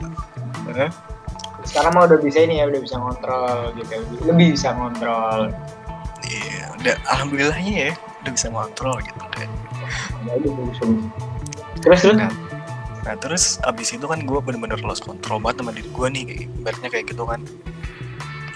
Sekarang 1.74 1.92
mah 1.98 2.06
udah 2.06 2.18
bisa 2.22 2.38
ini 2.46 2.62
ya 2.62 2.70
udah 2.70 2.80
bisa 2.80 2.94
ngontrol 3.02 3.74
gitu 3.74 3.94
lebih 4.30 4.54
bisa 4.54 4.70
ngontrol 4.78 5.50
iya 6.22 6.70
udah 6.78 6.94
alhamdulillahnya 7.10 7.74
ya 7.90 7.92
udah 8.22 8.30
bisa 8.30 8.46
ngontrol 8.54 8.96
gitu 9.02 9.18
deh 9.34 9.48
bagus, 10.22 10.52
bagus. 10.54 10.78
terus 11.82 12.00
terus 12.06 12.16
Nah, 12.22 12.30
Nah 13.04 13.14
terus 13.20 13.60
abis 13.60 13.92
itu 13.92 14.06
kan 14.08 14.24
gue 14.24 14.38
bener-bener 14.40 14.80
lost 14.80 15.04
control 15.04 15.36
banget 15.36 15.60
sama 15.60 15.76
diri 15.76 15.90
gue 15.92 16.08
nih 16.08 16.22
ibaratnya 16.48 16.88
kayak 16.88 17.12
gitu 17.12 17.28
kan. 17.28 17.44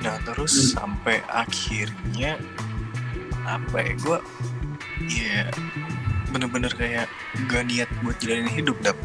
Nah 0.01 0.17
terus 0.25 0.73
Hmm. 0.73 0.97
sampai 0.97 1.21
akhirnya 1.29 2.41
apa 3.45 3.77
ya 3.77 3.93
gue 4.01 4.19
ya 5.11 5.41
bener-bener 6.33 6.73
kayak 6.73 7.13
gak 7.53 7.65
niat 7.69 7.93
buat 8.01 8.17
jalanin 8.25 8.49
hidup 8.49 8.81
dap. 8.81 8.97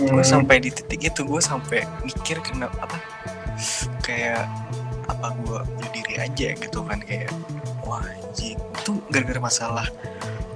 Gue 0.00 0.24
Hmm, 0.24 0.24
sampai 0.24 0.64
di 0.64 0.72
titik 0.72 1.12
itu 1.12 1.20
gue 1.28 1.40
sampai 1.44 1.84
mikir 2.00 2.40
kenapa 2.40 2.72
apa 2.88 2.96
kayak 4.00 4.48
apa 5.06 5.26
gue 5.44 5.58
bunuh 5.60 5.90
diri 5.92 6.14
aja 6.16 6.56
gitu 6.56 6.80
kan 6.80 6.98
kayak 7.04 7.28
wah 7.84 8.00
anjing. 8.00 8.56
Itu 8.80 9.04
gara-gara 9.12 9.40
masalah 9.40 9.86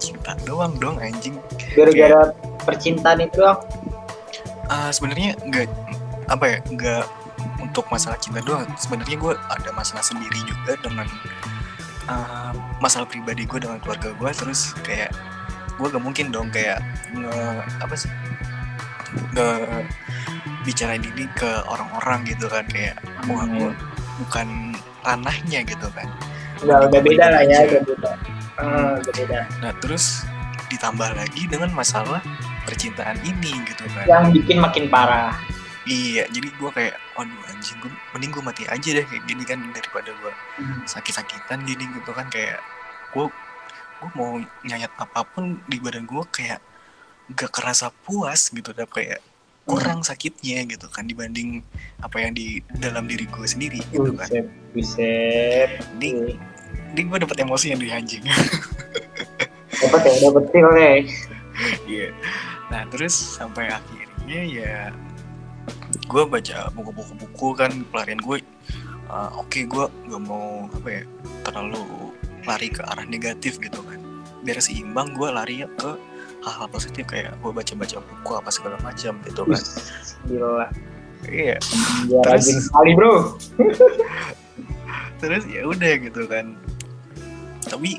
cinta 0.01 0.33
doang 0.49 0.81
dong 0.81 0.97
anjing. 0.97 1.37
Gara-gara 1.77 2.33
percintaan 2.65 3.21
itu 3.29 3.45
Ah, 4.73 4.89
sebenarnya 4.89 5.37
nggak 5.45 5.69
apa 6.33 6.45
ya 6.49 6.59
nggak 6.65 7.05
untuk 7.61 7.85
masalah 7.93 8.17
cinta 8.17 8.41
doang. 8.41 8.65
Sebenarnya 8.81 9.21
gue 9.21 9.33
ada 9.37 9.71
masalah 9.77 10.01
sendiri 10.01 10.41
juga 10.49 10.81
dengan 10.81 11.05
ah, 12.09 12.57
masalah 12.81 13.05
pribadi 13.05 13.45
gue 13.45 13.61
dengan 13.61 13.77
keluarga 13.81 14.13
gue 14.17 14.31
terus 14.33 14.73
kayak 14.85 15.13
gue 15.75 15.87
gak 15.91 16.05
mungkin 16.05 16.31
dong 16.31 16.49
kayak 16.55 16.79
nge 17.11 17.35
apa 17.83 17.95
sih 17.99 18.11
nge 19.35 19.49
bicarain 20.65 21.05
ini 21.05 21.29
ke 21.37 21.51
orang-orang 21.69 22.25
gitu 22.25 22.49
kan 22.49 22.65
kayak 22.73 22.97
wah 23.29 23.45
gue 23.45 23.71
bukan 24.25 24.73
ranahnya 25.05 25.61
gitu 25.67 25.89
kan. 25.93 26.09
Udah 26.65 26.89
udah 26.89 27.01
beda 27.05 27.25
lah 27.29 27.43
ya 27.45 27.59
udah 27.69 27.83
beda. 27.85 28.11
Udah 29.01 29.15
beda. 29.15 29.39
Nah 29.61 29.73
terus 29.83 30.25
ditambah 30.73 31.15
lagi 31.15 31.45
dengan 31.47 31.71
masalah 31.77 32.25
percintaan 32.65 33.21
ini 33.23 33.53
gitu 33.69 33.85
kan. 33.93 34.09
Yang 34.09 34.25
bikin 34.41 34.57
makin 34.59 34.89
parah. 34.89 35.37
Iya, 35.85 36.25
jadi 36.33 36.49
gue 36.49 36.71
kayak, 36.73 36.97
waduh 37.13 37.45
anjing, 37.53 37.77
gue 37.77 37.93
mending 38.17 38.33
gue 38.33 38.41
mati 38.41 38.65
aja 38.65 38.89
deh 38.97 39.05
kayak 39.05 39.21
gini 39.29 39.45
kan 39.45 39.61
daripada 39.69 40.17
gue 40.17 40.33
sakit-sakitan 40.89 41.61
gini 41.69 41.85
gitu 41.93 42.09
kan 42.17 42.25
kayak 42.33 42.57
gue 43.13 43.29
gue 44.01 44.11
mau 44.17 44.41
nyayat 44.65 44.89
apa 44.97 45.29
pun 45.29 45.61
di 45.69 45.77
badan 45.77 46.09
gue 46.09 46.25
kayak 46.33 46.65
gak 47.33 47.53
kerasa 47.55 47.89
puas 48.05 48.53
gitu 48.53 48.77
dap 48.77 48.93
kayak 48.93 49.25
kurang 49.65 50.05
sakitnya 50.05 50.69
gitu 50.69 50.93
kan 50.93 51.09
dibanding 51.09 51.65
apa 52.05 52.21
yang 52.21 52.37
di 52.37 52.61
dalam 52.77 53.09
diri 53.09 53.25
gue 53.25 53.49
sendiri 53.49 53.81
gitu 53.89 54.13
kan. 54.13 54.29
buset 54.77 55.81
Ini, 55.97 56.37
ini 56.93 57.01
gue 57.01 57.19
dapet 57.25 57.41
emosi 57.41 57.73
yang 57.73 57.81
dari 57.81 57.93
anjing. 57.97 58.25
dapat 59.85 60.01
ya 60.05 60.13
dapat 60.31 60.45
feel 60.53 60.69
nih 60.77 61.09
Iya. 61.89 62.09
Nah 62.69 62.83
terus 62.91 63.15
sampai 63.15 63.71
akhirnya 63.71 64.41
ya 64.45 64.77
gue 66.05 66.23
baca 66.29 66.69
buku-buku-buku 66.75 67.49
kan 67.57 67.73
pelarian 67.89 68.21
gue. 68.21 68.45
uh, 69.09 69.31
Oke 69.41 69.65
gue 69.65 69.85
gak 69.89 70.23
mau 70.25 70.69
apa 70.69 70.89
ya 70.91 71.03
terlalu 71.47 72.13
lari 72.45 72.69
ke 72.69 72.85
arah 72.85 73.07
negatif 73.09 73.57
gitu 73.63 73.81
kan. 73.81 74.01
Biar 74.45 74.61
seimbang 74.61 75.17
gue 75.17 75.29
lari 75.33 75.65
ke 75.65 75.91
hal-hal 76.45 76.69
positif 76.69 77.09
kayak 77.09 77.33
gue 77.41 77.51
baca-baca 77.51 77.97
buku 77.99 78.33
apa 78.37 78.51
segala 78.53 78.77
macam 78.81 79.17
gitu 79.25 79.43
kan. 79.43 79.63
Gila 80.29 80.69
Iya. 81.25 81.57
dia 82.05 82.21
Terus- 82.21 82.69
sekali 82.69 82.93
bro 82.93 83.33
Terus 85.25 85.43
ya 85.49 85.65
udah 85.65 85.93
gitu 85.97 86.23
kan. 86.29 86.53
Tapi 87.65 87.97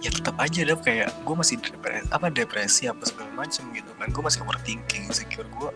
ya 0.00 0.08
tetap 0.08 0.38
aja 0.38 0.64
dap 0.64 0.80
kayak 0.80 1.10
gue 1.26 1.34
masih 1.34 1.58
depresi 1.58 2.08
apa 2.08 2.26
depresi 2.30 2.82
apa 2.88 3.04
segala 3.04 3.28
macam 3.36 3.68
gitu 3.76 3.92
kan 4.00 4.08
gue 4.08 4.22
masih 4.24 4.40
overthinking 4.40 5.04
insecure 5.04 5.44
gue 5.44 5.70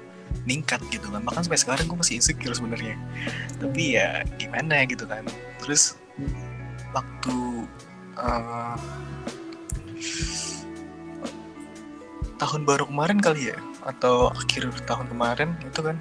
meningkat 0.48 0.80
gitu 0.88 1.12
kan 1.12 1.20
bahkan 1.20 1.44
sampai 1.44 1.60
sekarang 1.60 1.84
gue 1.84 1.98
masih 2.00 2.16
insecure 2.16 2.56
sebenarnya 2.56 2.96
tapi 3.60 4.00
ya 4.00 4.24
gimana 4.40 4.88
gitu 4.88 5.04
kan 5.04 5.28
terus 5.60 6.00
waktu 6.96 7.68
eh, 8.16 8.76
tahun 12.38 12.66
baru 12.66 12.88
kemarin 12.90 13.18
kali 13.20 13.52
ya? 13.54 13.58
Atau 13.86 14.30
akhir 14.32 14.70
tahun 14.88 15.06
kemarin 15.10 15.54
itu 15.64 15.80
kan 15.80 15.96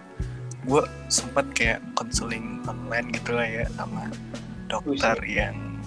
gue 0.63 0.83
sempat 1.11 1.45
kayak 1.51 1.83
konseling 1.99 2.63
online 2.65 3.11
gitu 3.11 3.35
lah 3.35 3.47
ya 3.47 3.65
sama 3.75 4.07
dokter 4.71 5.17
yang 5.27 5.77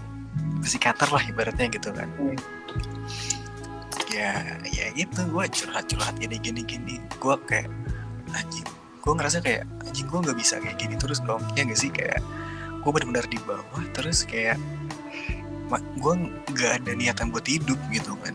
psikiater 0.61 1.09
lah 1.09 1.23
ibaratnya 1.25 1.67
gitu 1.73 1.91
kan. 1.93 2.09
Hmm. 2.21 2.38
ya 4.17 4.33
ya 4.65 4.97
gitu 4.97 5.29
gue 5.29 5.45
curhat 5.53 5.85
curhat 5.93 6.15
gini 6.17 6.37
gini 6.41 6.61
gini. 6.65 6.97
Gue 7.21 7.37
kayak 7.45 7.69
anjing 8.33 8.67
gue 9.03 9.12
ngerasa 9.12 9.38
kayak 9.45 9.69
anjing 9.85 10.09
gue 10.09 10.21
nggak 10.25 10.38
bisa 10.38 10.57
kayak 10.62 10.76
gini 10.81 10.95
terus 10.97 11.21
dong. 11.25 11.43
Ya 11.53 11.69
gak 11.69 11.79
sih? 11.79 11.93
Kayak 11.93 12.25
gue 12.81 12.91
benar-benar 12.95 13.26
di 13.26 13.38
bawah 13.43 13.85
terus 13.93 14.23
kayak 14.23 14.57
gue 15.75 16.15
nggak 16.55 16.73
ada 16.83 16.93
niatan 16.95 17.35
buat 17.35 17.43
hidup 17.43 17.79
gitu 17.91 18.15
kan 18.23 18.35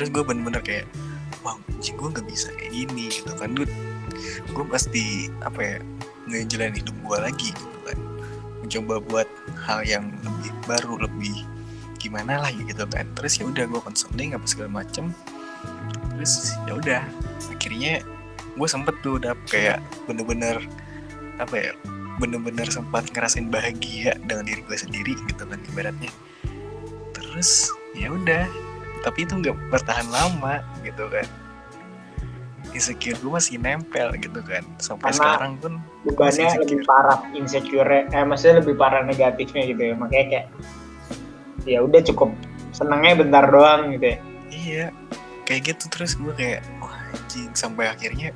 terus 0.00 0.16
gue 0.16 0.24
bener-bener 0.24 0.64
kayak 0.64 0.88
wah 1.44 1.60
anjing 1.76 1.92
gue 2.00 2.08
nggak 2.08 2.24
bisa 2.24 2.48
kayak 2.56 2.72
gini 2.72 3.12
gitu 3.12 3.36
kan. 3.36 3.52
Gue 3.52 3.68
gue 4.48 4.64
pasti 4.72 5.28
apa 5.44 5.60
ya 5.60 5.76
ngejalanin 6.24 6.80
hidup 6.80 6.96
gue 7.04 7.18
lagi 7.20 7.48
gitu 7.52 7.78
kan. 7.84 7.98
Mencoba 8.64 8.94
buat 9.04 9.28
hal 9.68 9.84
yang 9.84 10.08
lebih 10.24 10.56
baru 10.64 11.04
lebih 11.04 11.44
gimana 12.00 12.40
lah 12.40 12.48
gitu 12.48 12.88
kan. 12.88 13.04
Terus 13.12 13.36
ya 13.36 13.44
udah 13.44 13.68
gue 13.68 13.80
konseling 13.84 14.32
apa 14.32 14.48
segala 14.48 14.80
macem. 14.80 15.12
Terus 16.16 16.56
ya 16.64 16.80
udah 16.80 17.04
akhirnya 17.52 18.00
gue 18.56 18.68
sempet 18.72 18.96
tuh 19.04 19.20
udah 19.20 19.36
kayak 19.52 19.84
bener-bener 20.08 20.64
apa 21.36 21.60
ya 21.60 21.72
bener-bener 22.16 22.72
sempat 22.72 23.04
ngerasain 23.12 23.52
bahagia 23.52 24.16
dengan 24.24 24.48
diri 24.48 24.64
gue 24.64 24.78
sendiri 24.80 25.12
gitu 25.28 25.44
kan 25.44 25.60
ibaratnya. 25.76 26.08
Terus 27.12 27.68
ya 27.92 28.08
udah 28.16 28.69
tapi 29.00 29.24
itu 29.24 29.32
nggak 29.36 29.56
bertahan 29.72 30.08
lama 30.12 30.64
gitu 30.84 31.08
kan. 31.08 31.26
Insecure 32.70 33.18
gue 33.18 33.32
masih 33.34 33.58
nempel 33.58 34.14
gitu 34.20 34.40
kan. 34.46 34.62
Sampai 34.78 35.10
Karena 35.10 35.18
sekarang 35.18 35.52
pun 35.58 35.72
bebannya 36.06 36.48
lebih 36.62 36.80
parah 36.86 37.18
insecure 37.34 38.06
eh 38.06 38.24
maksudnya 38.24 38.62
lebih 38.62 38.74
parah 38.78 39.02
negatifnya 39.02 39.62
gitu 39.66 39.82
ya. 39.90 39.94
Makanya 39.98 40.26
kayak 40.30 40.46
ya 41.66 41.78
udah 41.82 42.00
cukup 42.04 42.30
senangnya 42.70 43.26
bentar 43.26 43.44
doang 43.50 43.90
gitu 43.96 44.06
ya. 44.14 44.18
Iya, 44.50 44.86
kayak 45.46 45.74
gitu 45.74 45.84
terus 45.90 46.14
gue 46.14 46.32
kayak 46.36 46.62
wah 46.78 46.94
anjing. 47.10 47.50
Sampai 47.56 47.90
akhirnya 47.90 48.30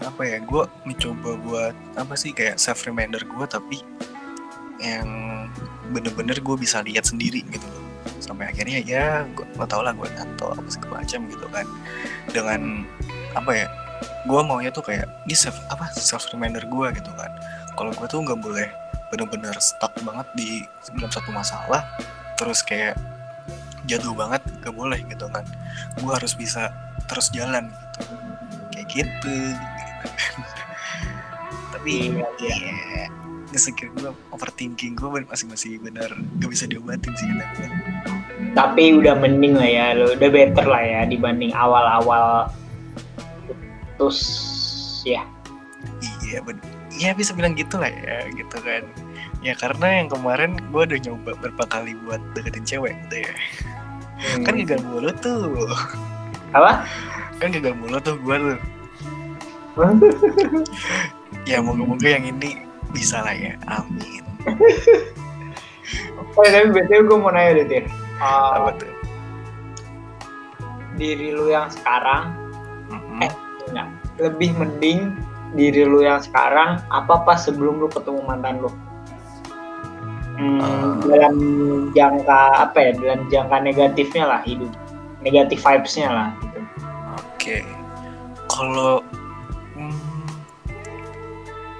apa 0.00 0.24
ya 0.24 0.40
gue 0.40 0.62
mencoba 0.88 1.30
buat 1.44 1.76
apa 2.00 2.16
sih 2.16 2.32
kayak 2.32 2.56
self 2.56 2.88
reminder 2.88 3.20
gue 3.20 3.44
tapi 3.44 3.84
yang 4.80 5.08
bener-bener 5.92 6.40
gue 6.40 6.56
bisa 6.56 6.80
lihat 6.80 7.04
sendiri 7.04 7.44
gitu 7.52 7.68
loh 7.68 7.89
sampai 8.20 8.52
akhirnya 8.52 8.80
ya 8.84 9.24
gue 9.32 9.46
lo 9.56 9.64
tau 9.66 9.80
lah 9.84 9.92
gue 9.96 10.08
nato 10.16 10.52
apa 10.52 10.68
segala 10.68 11.02
macam 11.02 11.20
gitu 11.28 11.46
kan. 11.50 11.66
Dengan 12.30 12.60
apa 13.36 13.50
ya 13.54 13.66
gue 14.28 14.40
maunya 14.44 14.70
tuh 14.72 14.84
kayak 14.84 15.08
ini 15.28 15.36
self 15.36 15.56
apa 15.72 15.88
self 15.92 16.28
reminder 16.32 16.64
gue 16.64 16.86
gitu 16.96 17.10
kan. 17.16 17.30
Kalau 17.74 17.90
gue 17.94 18.06
tuh 18.08 18.20
nggak 18.22 18.40
boleh 18.40 18.68
bener-bener 19.10 19.54
stuck 19.58 19.90
banget 20.06 20.26
di 20.38 20.62
dalam 20.94 21.10
satu 21.10 21.34
masalah 21.34 21.82
terus 22.38 22.62
kayak 22.62 22.94
jatuh 23.90 24.14
banget 24.14 24.42
gak 24.62 24.74
boleh 24.74 25.00
gitu 25.08 25.26
kan. 25.28 25.44
Gue 25.98 26.12
harus 26.14 26.38
bisa 26.38 26.70
terus 27.10 27.28
jalan 27.34 27.68
gitu. 27.68 28.00
Kayak 28.70 28.86
gitu, 28.94 29.36
tapi 31.74 32.22
ya 32.38 32.56
insecure 33.50 33.90
gue 33.98 34.10
overthinking 34.34 34.94
gue 34.94 35.08
masih 35.26 35.46
masih 35.50 35.70
benar 35.82 36.10
gak 36.38 36.50
bisa 36.50 36.64
diobatin 36.70 37.12
sih 37.18 37.26
kata 37.26 37.44
gue 37.54 37.68
tapi 38.54 38.98
udah 38.98 39.14
mending 39.18 39.54
lah 39.54 39.68
ya 39.68 39.86
lo 39.94 40.14
udah 40.14 40.28
better 40.30 40.66
lah 40.66 40.82
ya 40.82 41.00
dibanding 41.06 41.54
awal-awal 41.54 42.50
terus 44.00 44.20
ya. 45.04 45.20
Iya 46.24 46.40
ben 46.40 46.56
ya 46.96 47.12
bisa 47.12 47.36
bilang 47.36 47.52
gitu 47.52 47.76
lah 47.76 47.92
ya 47.92 48.24
gitu 48.32 48.56
kan. 48.64 48.88
Ya 49.44 49.52
karena 49.52 50.00
yang 50.00 50.08
kemarin 50.08 50.56
gue 50.72 50.82
udah 50.88 50.98
nyoba 51.04 51.30
berapa 51.36 51.64
kali 51.68 51.92
buat 52.08 52.20
deketin 52.32 52.64
cewek 52.64 52.96
gitu 53.06 53.28
ya. 53.28 53.34
Hmm. 54.20 54.44
kan 54.44 54.52
gagal 54.56 54.80
mulu 54.84 55.12
tuh. 55.20 55.68
Apa? 56.56 56.84
Kan 57.40 57.52
gagal 57.52 57.76
mulu 57.76 58.00
tuh 58.00 58.16
gue 58.20 58.36
tuh. 58.40 58.58
Ya 61.48 61.60
moga-moga 61.60 62.08
yang 62.08 62.24
ini 62.36 62.69
bisa 62.90 63.22
lah 63.22 63.34
ya 63.34 63.54
amin 63.66 64.22
oh 66.36 66.44
tapi 66.54 66.68
betul 66.70 67.06
gue 67.06 67.18
mau 67.18 67.30
nanya 67.30 67.62
deh 67.62 67.66
Tir. 67.66 67.84
Uh, 68.20 68.50
apa 68.60 68.70
tuh 68.76 68.92
diri 70.96 71.32
lu 71.32 71.48
yang 71.48 71.72
sekarang 71.72 72.34
Mm-mm. 72.92 73.24
Eh. 73.24 73.32
enggak 73.72 73.88
lebih 74.20 74.50
mending 74.58 75.16
diri 75.56 75.82
lu 75.88 76.04
yang 76.04 76.20
sekarang 76.20 76.78
apa 76.92 77.24
pas 77.24 77.40
sebelum 77.40 77.80
lu 77.80 77.88
ketemu 77.88 78.20
mantan 78.26 78.60
lu 78.60 78.70
Hmm, 80.40 80.56
Ah. 80.56 80.96
dalam 81.04 81.36
jangka 81.92 82.40
apa 82.64 82.78
ya 82.80 82.90
dalam 82.96 83.28
jangka 83.28 83.60
negatifnya 83.60 84.24
lah 84.24 84.40
hidup 84.40 84.72
negatif 85.20 85.60
vibesnya 85.60 86.08
lah 86.08 86.28
gitu 86.40 86.60
Oke, 87.36 87.60
kalau 88.48 89.04
hmm, 89.04 89.19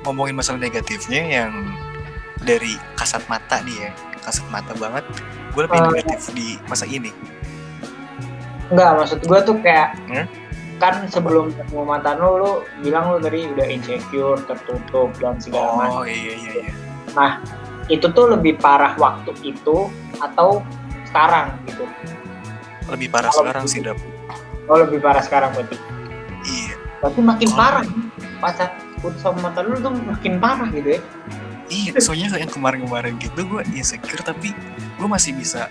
ngomongin 0.02 0.32
masalah 0.32 0.58
negatifnya 0.58 1.22
yang 1.22 1.52
dari 2.40 2.76
kasat 2.94 3.20
mata 3.26 3.60
nih 3.60 3.76
ya, 3.78 3.90
kasat 4.20 4.46
mata 4.48 4.72
banget, 4.74 5.04
gue 5.50 5.62
lebih 5.62 5.78
Oh. 5.78 5.88
negatif 5.88 6.32
di 6.32 6.56
masa 6.66 6.84
ini. 6.84 7.12
enggak 8.70 8.90
maksud 8.96 9.18
gue 9.20 9.38
tuh 9.42 9.56
kayak 9.58 9.98
Hmm? 10.06 10.26
kan 10.78 10.94
sebelum 11.04 11.50
ketemu 11.52 11.82
mantan 11.82 12.16
lu 12.16 12.38
lu 12.38 12.52
bilang 12.80 13.10
lu 13.10 13.18
tadi 13.18 13.50
udah 13.50 13.66
insecure 13.66 14.38
tertutup 14.40 15.10
dan 15.18 15.36
segala 15.36 15.74
macam 15.76 16.00
Oh 16.00 16.06
iya 16.06 16.38
iya 16.38 16.62
iya. 16.62 17.28
itu 17.90 18.06
tuh 18.08 18.30
lebih 18.30 18.56
parah 18.56 18.94
waktu 18.94 19.34
itu 19.42 19.90
atau 20.16 20.62
sekarang 21.04 21.50
gitu 21.66 21.82
Lebih 22.88 23.10
parah 23.10 23.28
Kalau 23.28 23.42
sekarang 23.42 23.62
gitu. 23.66 23.74
sih 23.74 23.80
dap. 23.82 23.98
oh 24.64 24.76
lebih 24.78 25.02
parah 25.02 25.20
sekarang 25.20 25.50
berarti 25.50 25.76
Iya. 26.46 26.74
berarti 27.02 27.20
makin 27.20 27.48
Oh. 27.50 27.56
parah 27.58 27.84
pacar 28.38 28.68
putus 29.00 29.20
sama 29.24 29.50
mantan 29.50 29.72
lu 29.72 29.76
tuh 29.80 29.92
makin 29.92 30.38
parah 30.38 30.68
gitu 30.72 31.00
ya 31.00 31.02
Iya, 31.70 32.02
soalnya 32.02 32.34
yang 32.34 32.50
kemarin-kemarin 32.50 33.14
gitu 33.22 33.46
gue 33.46 33.62
insecure 33.78 34.18
tapi 34.26 34.50
gue 34.98 35.06
masih 35.06 35.38
bisa 35.38 35.70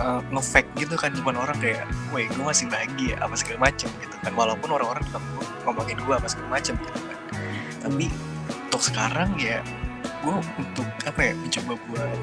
uh, 0.00 0.24
nge-fake 0.32 0.72
gitu 0.80 0.96
kan 0.96 1.12
depan 1.12 1.36
orang 1.36 1.52
kayak, 1.60 1.84
woi 2.08 2.24
gue 2.24 2.40
masih 2.40 2.64
bahagia 2.72 3.20
apa 3.20 3.36
segala 3.36 3.68
macem 3.68 3.92
gitu 4.00 4.16
kan. 4.24 4.32
Walaupun 4.32 4.72
orang-orang 4.72 5.04
juga 5.12 5.20
ngomongin 5.68 6.00
gue 6.00 6.14
apa 6.16 6.24
segala 6.24 6.56
macem 6.56 6.80
gitu 6.80 7.00
kan. 7.04 7.18
Tapi 7.84 8.08
untuk 8.48 8.80
sekarang 8.80 9.36
ya 9.36 9.60
gue 10.24 10.36
untuk 10.56 10.88
apa 11.04 11.20
ya 11.20 11.32
mencoba 11.36 11.72
buat 11.84 12.18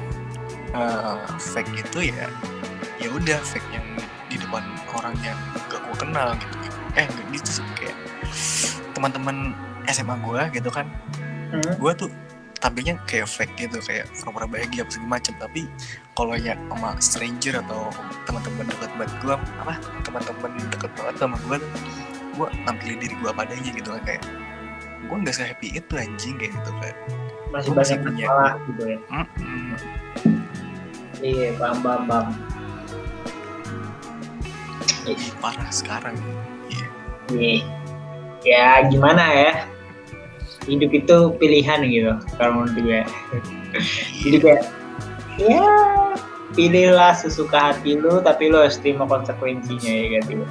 uh, 0.74 1.18
fake 1.40 1.70
gitu 1.72 2.10
ya 2.10 2.26
ya 3.00 3.08
udah 3.10 3.38
fake 3.42 3.64
yang 3.72 3.86
di 4.28 4.36
depan 4.36 4.62
orang 4.92 5.14
yang 5.24 5.38
gak 5.72 5.80
gue 5.82 5.96
kenal 5.98 6.36
gitu 6.36 6.56
eh 6.94 7.08
gitu 7.32 7.50
sih 7.58 7.66
kayak 7.74 7.96
teman-teman 8.94 9.56
SMA 9.86 10.16
gue 10.20 10.42
gitu 10.54 10.70
kan 10.70 10.86
Hmm. 11.44 11.70
gue 11.78 11.92
tuh 11.94 12.10
tampilnya 12.58 12.98
kayak 13.04 13.30
fake 13.30 13.54
gitu 13.60 13.78
kayak 13.78 14.10
pura-pura 14.16 14.48
bahagia 14.48 14.82
apa 14.82 14.90
segala 14.90 15.10
macem 15.12 15.32
tapi 15.36 15.62
kalau 16.12 16.34
ya 16.34 16.58
sama 16.66 16.90
stranger 16.98 17.62
atau 17.62 17.92
teman-teman 18.24 18.66
dekat 18.66 18.90
banget 18.96 19.12
gue 19.20 19.34
apa 19.60 19.74
teman-teman 20.02 20.50
deket 20.68 20.90
banget 20.92 21.14
sama 21.14 21.36
gue 21.40 21.56
gue 22.34 22.48
nampilin 22.64 22.98
diri 22.98 23.14
gue 23.14 23.30
padanya 23.30 23.70
gitu 23.70 23.88
kan 23.88 24.02
kayak 24.02 24.22
gue 25.04 25.16
nggak 25.16 25.36
happy 25.46 25.68
itu 25.72 25.92
anjing 25.94 26.34
kayak 26.34 26.52
gitu 26.52 26.70
kan 26.80 26.94
masih 27.52 27.70
Gua 27.70 27.78
banyak 27.78 27.98
punya. 28.02 28.26
masalah 28.26 28.52
gitu 28.64 28.82
ya 28.82 28.98
Mm-mm. 29.06 29.66
iya 31.20 31.48
bam 31.54 31.76
bam 31.84 32.02
bam 32.08 32.26
Ih, 35.04 35.20
parah 35.38 35.68
sekarang 35.68 36.16
iya 36.66 36.86
Iya. 37.30 37.56
ya 38.42 38.66
gimana 38.88 39.22
ya 39.30 39.52
hidup 40.64 40.90
itu 40.90 41.16
pilihan 41.36 41.80
gitu 41.84 42.12
kalau 42.36 42.64
menurut 42.64 42.74
gue 42.78 43.00
jadi 44.22 44.36
kayak 44.38 44.62
ya 45.36 45.64
pilihlah 46.54 47.12
sesuka 47.12 47.72
hati 47.72 47.96
lu 47.96 48.20
tapi 48.20 48.48
lu 48.48 48.60
harus 48.60 48.78
terima 48.78 49.04
konsekuensinya 49.04 49.92
ya 49.92 50.06
kan 50.18 50.24
gitu 50.28 50.46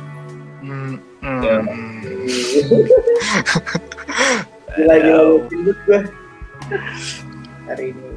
Mm, 0.63 0.95
mm, 1.19 1.41
Ya. 1.43 1.55
mm. 1.59 1.99
gila 4.73 4.95
gila 4.95 4.95
Aduh. 4.95 5.43
hidup 5.51 5.77
gue 5.83 5.99
hari 7.67 7.85
ini 7.91 8.07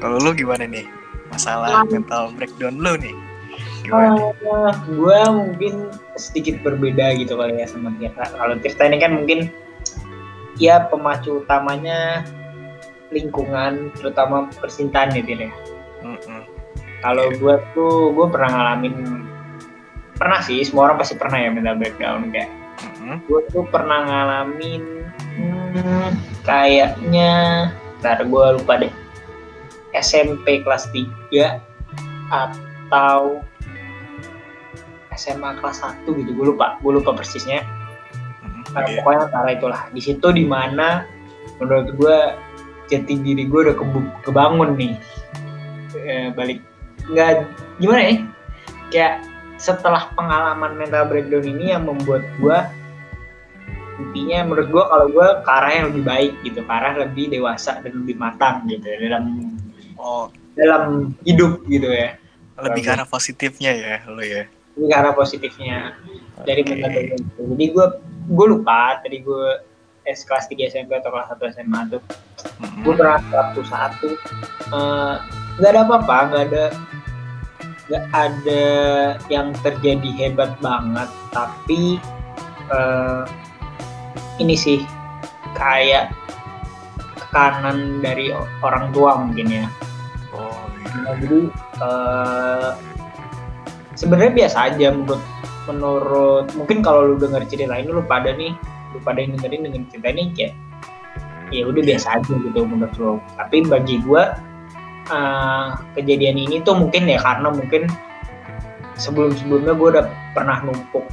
kalau 0.00 0.16
lu 0.18 0.32
gimana 0.32 0.64
nih 0.64 0.88
masalah 1.28 1.84
mental 1.86 2.32
breakdown 2.34 2.80
lu 2.80 2.96
nih 2.96 3.12
gimana 3.84 4.32
Ah, 4.42 4.72
gue 4.88 5.20
mungkin 5.28 5.74
sedikit 6.16 6.64
berbeda 6.64 7.12
gitu 7.18 7.34
kali 7.34 7.58
ya 7.58 7.66
sama 7.66 7.90
Tirta. 7.98 8.24
Kalau 8.30 8.54
Tirta 8.62 8.82
ini 8.86 8.96
kan 8.96 9.10
mungkin 9.12 9.50
ya 10.62 10.86
pemacu 10.86 11.42
utamanya 11.42 12.22
lingkungan, 13.10 13.90
terutama 13.98 14.46
percintaan 14.62 15.10
ya 15.10 15.22
ya. 15.26 15.50
Mm-mm. 16.06 16.42
Kalau 17.02 17.34
gue 17.34 17.54
tuh 17.74 18.14
gue 18.14 18.26
pernah 18.30 18.50
ngalamin 18.54 19.26
pernah 20.22 20.38
sih 20.38 20.62
semua 20.62 20.86
orang 20.86 21.02
pasti 21.02 21.18
pernah 21.18 21.34
ya 21.34 21.50
mental 21.50 21.74
breakdown 21.82 22.30
kayak 22.30 22.46
Mm-mm. 22.78 23.18
gue 23.26 23.40
tuh 23.50 23.66
pernah 23.66 24.06
ngalamin 24.06 25.02
hmm, 25.34 26.10
kayaknya 26.46 27.32
ntar 27.98 28.22
gue 28.22 28.46
lupa 28.54 28.86
deh 28.86 28.92
SMP 29.98 30.62
kelas 30.62 30.86
3 30.94 31.58
atau 32.30 33.42
SMA 35.18 35.50
kelas 35.58 35.82
1 35.82 36.06
gitu 36.06 36.30
gue 36.32 36.46
lupa 36.54 36.78
gue 36.80 36.92
lupa 37.02 37.18
persisnya. 37.18 37.66
Nah, 38.70 38.86
Iya. 38.86 39.02
pokoknya 39.02 39.20
antara 39.26 39.48
itulah. 39.50 39.80
Di 39.90 40.00
situ 40.00 40.26
di 40.30 40.44
mana 40.46 41.04
menurut 41.58 41.88
gue 41.98 42.18
jati 42.86 43.14
diri 43.18 43.48
gue 43.50 43.60
udah 43.70 43.76
kebu- 43.76 44.14
kebangun 44.22 44.78
nih. 44.78 44.94
Eh, 45.98 46.28
balik. 46.32 46.62
Nggak 47.10 47.50
gimana 47.82 48.00
ya? 48.06 48.14
Kayak 48.92 49.14
setelah 49.58 50.10
pengalaman 50.18 50.74
mental 50.74 51.06
breakdown 51.06 51.46
ini 51.46 51.70
yang 51.70 51.86
membuat 51.86 52.26
gue 52.42 52.58
intinya 54.02 54.50
menurut 54.50 54.68
gue 54.72 54.84
kalau 54.88 55.06
gue 55.06 55.28
ke 55.46 55.50
arah 55.52 55.72
yang 55.72 55.86
lebih 55.94 56.04
baik 56.04 56.32
gitu 56.42 56.60
ke 56.64 56.72
arah 56.72 56.92
lebih 56.98 57.30
dewasa 57.30 57.78
dan 57.84 57.92
lebih 58.02 58.16
matang 58.18 58.66
gitu 58.66 58.82
ya, 58.82 58.96
dalam 59.06 59.54
oh. 60.00 60.26
dalam 60.58 61.14
hidup 61.22 61.62
gitu 61.70 61.86
ya. 61.86 62.18
Lebih 62.58 62.82
ke 62.82 62.90
arah 62.90 63.06
positifnya 63.06 63.70
ya 63.70 63.96
lo 64.10 64.22
ya? 64.24 64.48
Ini 64.74 64.84
ke 64.90 64.96
arah 64.96 65.14
positifnya 65.14 65.94
dari 66.42 66.66
Oke. 66.66 66.68
mental 66.74 66.90
breakdown. 66.90 67.22
Jadi 67.54 67.64
gue 67.70 67.86
gue 68.28 68.46
lupa 68.46 69.02
tadi 69.02 69.22
gue 69.22 69.46
S 70.02 70.26
kelas 70.26 70.50
3 70.50 70.70
SMP 70.70 70.98
atau 70.98 71.14
kelas 71.14 71.30
1 71.38 71.54
SMA 71.58 71.80
tuh 71.90 72.02
Mm-mm. 72.62 72.82
gue 72.82 72.94
pernah 72.98 73.18
satu 73.30 73.60
satu 73.66 74.08
eh, 74.74 75.14
nggak 75.58 75.70
ada 75.70 75.80
apa-apa 75.86 76.16
nggak 76.30 76.44
ada 76.50 76.64
nggak 77.90 78.04
ada 78.14 78.64
yang 79.30 79.54
terjadi 79.62 80.10
hebat 80.18 80.54
banget 80.58 81.10
tapi 81.30 81.98
eh, 82.70 83.24
ini 84.40 84.54
sih 84.58 84.80
kayak 85.54 86.10
tekanan 87.18 88.00
dari 88.00 88.32
orang 88.64 88.90
tua 88.90 89.18
mungkin 89.20 89.46
ya 89.50 89.66
oh 90.34 90.66
iya. 90.82 91.14
Jadi 91.20 91.40
eh, 91.78 92.70
sebenarnya 94.02 94.34
biasa 94.34 94.74
aja 94.74 94.90
menurut 94.90 95.22
menurut 95.70 96.50
mungkin 96.58 96.82
kalau 96.82 97.14
lu 97.14 97.16
denger 97.22 97.46
cerita 97.46 97.78
ini 97.78 97.94
lu 97.94 98.02
pada 98.02 98.34
nih 98.34 98.50
lu 98.90 98.98
pada 98.98 99.22
yang 99.22 99.38
dengerin 99.38 99.62
dengan 99.70 99.82
cerita 99.94 100.08
ini 100.10 100.24
kayak 100.34 100.52
ya 101.54 101.62
udah 101.70 101.82
biasa 101.86 102.06
aja 102.18 102.32
gitu 102.34 102.60
menurut 102.66 102.94
lu. 102.98 103.22
Tapi 103.38 103.62
bagi 103.70 104.02
gua 104.02 104.34
eh, 105.06 105.66
kejadian 105.94 106.34
ini 106.42 106.58
tuh 106.66 106.74
mungkin 106.74 107.06
ya 107.06 107.22
karena 107.22 107.54
mungkin 107.54 107.86
sebelum 108.98 109.32
sebelumnya 109.38 109.72
gue 109.74 109.88
udah 109.98 110.04
pernah 110.36 110.62
numpuk 110.62 111.06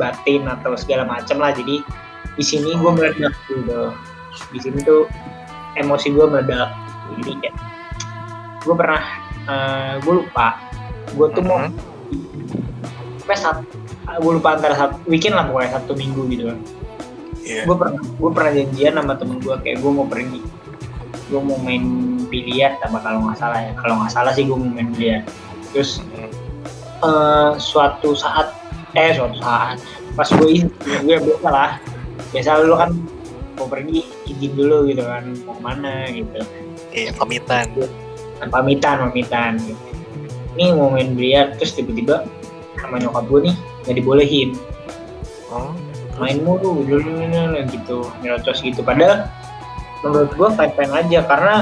batin 0.00 0.48
atau 0.48 0.72
segala 0.74 1.04
macam 1.04 1.36
lah. 1.36 1.52
Jadi 1.52 1.84
di 2.34 2.44
sini 2.44 2.72
gue 2.80 2.90
meledak 2.90 3.34
gitu. 3.52 3.92
Di 4.56 4.58
sini 4.62 4.80
tuh 4.82 5.04
emosi 5.76 6.16
gue 6.16 6.26
meledak. 6.26 6.72
Jadi 7.20 7.32
kayak 7.44 7.54
gue 8.64 8.74
pernah 8.74 9.02
gue 10.00 10.14
lupa. 10.24 10.56
Gue 11.12 11.26
tuh 11.34 11.42
mau 11.42 11.58
Mhm. 11.66 11.89
Sampai 13.20 13.36
satu 13.38 13.62
gue 14.10 14.32
lupa 14.42 14.58
antara 14.58 14.74
satu 14.74 14.98
weekend 15.06 15.38
lah 15.38 15.46
pokoknya 15.46 15.70
satu 15.78 15.92
minggu 15.94 16.22
gitu. 16.34 16.44
Kan 16.50 16.58
Iya. 17.40 17.64
gue 17.66 17.76
pernah 17.78 18.02
gue 18.04 18.30
pernah 18.30 18.52
janjian 18.52 18.92
sama 18.94 19.14
temen 19.16 19.38
gue 19.40 19.54
kayak 19.64 19.78
gue 19.80 19.90
mau 19.90 20.06
pergi. 20.06 20.40
Gue 21.30 21.40
mau 21.40 21.58
main 21.62 21.82
biliar 22.26 22.78
apa 22.82 22.98
kalau 23.02 23.26
nggak 23.26 23.38
salah 23.38 23.58
ya. 23.58 23.72
Kalau 23.78 23.94
nggak 24.02 24.12
salah 24.12 24.32
sih 24.34 24.44
gue 24.46 24.56
mau 24.58 24.70
main 24.70 24.90
biliar. 24.92 25.22
Terus 25.72 26.02
eh, 27.02 27.52
suatu 27.58 28.14
saat 28.14 28.54
eh 28.98 29.14
suatu 29.14 29.38
saat 29.38 29.78
pas 30.18 30.26
gue 30.26 30.48
izin 30.50 30.68
gue 31.06 31.16
biasa 31.16 31.48
lah. 31.48 31.70
Biasa 32.34 32.66
lu 32.66 32.74
kan 32.76 32.90
mau 33.58 33.66
pergi 33.66 34.04
izin 34.26 34.52
dulu 34.54 34.86
gitu 34.90 35.02
kan 35.06 35.24
mau 35.46 35.54
ke 35.54 35.62
mana 35.62 35.94
gitu. 36.10 36.40
Iya, 36.90 37.14
pamitan. 37.14 37.66
Kan 38.42 38.48
pamitan 38.50 38.96
pamitan 39.10 39.52
gitu. 39.62 39.89
Ini 40.58 40.74
mau 40.74 40.90
main 40.90 41.14
biliar 41.14 41.54
terus 41.58 41.76
tiba-tiba 41.76 42.26
sama 42.80 42.98
nyokap 42.98 43.24
gue 43.30 43.40
nih 43.50 43.54
nggak 43.86 43.96
dibolehin. 44.02 44.50
Oh, 45.50 45.74
main 46.18 46.38
mulu 46.42 46.82
dulu 46.86 47.10
gitu 47.70 48.06
nyerocos 48.22 48.62
gitu. 48.62 48.80
Padahal 48.82 49.30
menurut 50.02 50.32
gue 50.34 50.48
fine 50.56 50.74
fine 50.74 50.92
aja 50.94 51.18
karena 51.28 51.54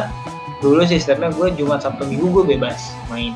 dulu 0.63 0.83
sistemnya 0.87 1.31
gue 1.35 1.55
cuma 1.59 1.79
sabtu 1.79 2.07
minggu 2.07 2.27
gue 2.33 2.45
bebas 2.57 2.95
main. 3.13 3.35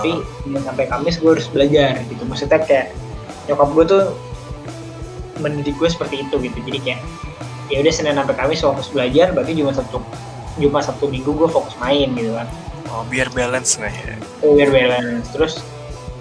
Tapi 0.00 0.22
Senin 0.46 0.62
sampai 0.62 0.86
Kamis 0.86 1.18
gue 1.18 1.30
harus 1.34 1.48
belajar 1.50 1.98
gitu. 2.06 2.22
Maksudnya 2.24 2.62
kayak 2.62 2.94
nyokap 3.50 3.68
gue 3.74 3.84
tuh 3.90 4.04
mendidik 5.40 5.74
gue 5.80 5.88
seperti 5.88 6.24
itu 6.24 6.36
gitu. 6.40 6.58
Jadi 6.62 6.78
kayak 6.78 7.00
ya 7.70 7.78
udah 7.82 7.92
Senin 7.94 8.18
sampai 8.18 8.34
Kamis 8.38 8.60
fokus 8.62 8.88
belajar 8.90 9.30
berarti 9.30 9.52
cuma 9.54 9.70
Sabtu 9.70 9.98
cuma 10.58 10.82
Sabtu 10.82 11.06
Minggu 11.06 11.30
gue 11.32 11.48
fokus 11.48 11.72
main 11.78 12.10
gitu 12.18 12.34
kan 12.34 12.50
oh, 12.92 13.02
biar 13.06 13.28
balance 13.30 13.78
lah 13.78 13.90
ya. 13.90 14.14
Oh, 14.42 14.54
biar 14.58 14.70
balance. 14.70 15.30
Terus 15.32 15.62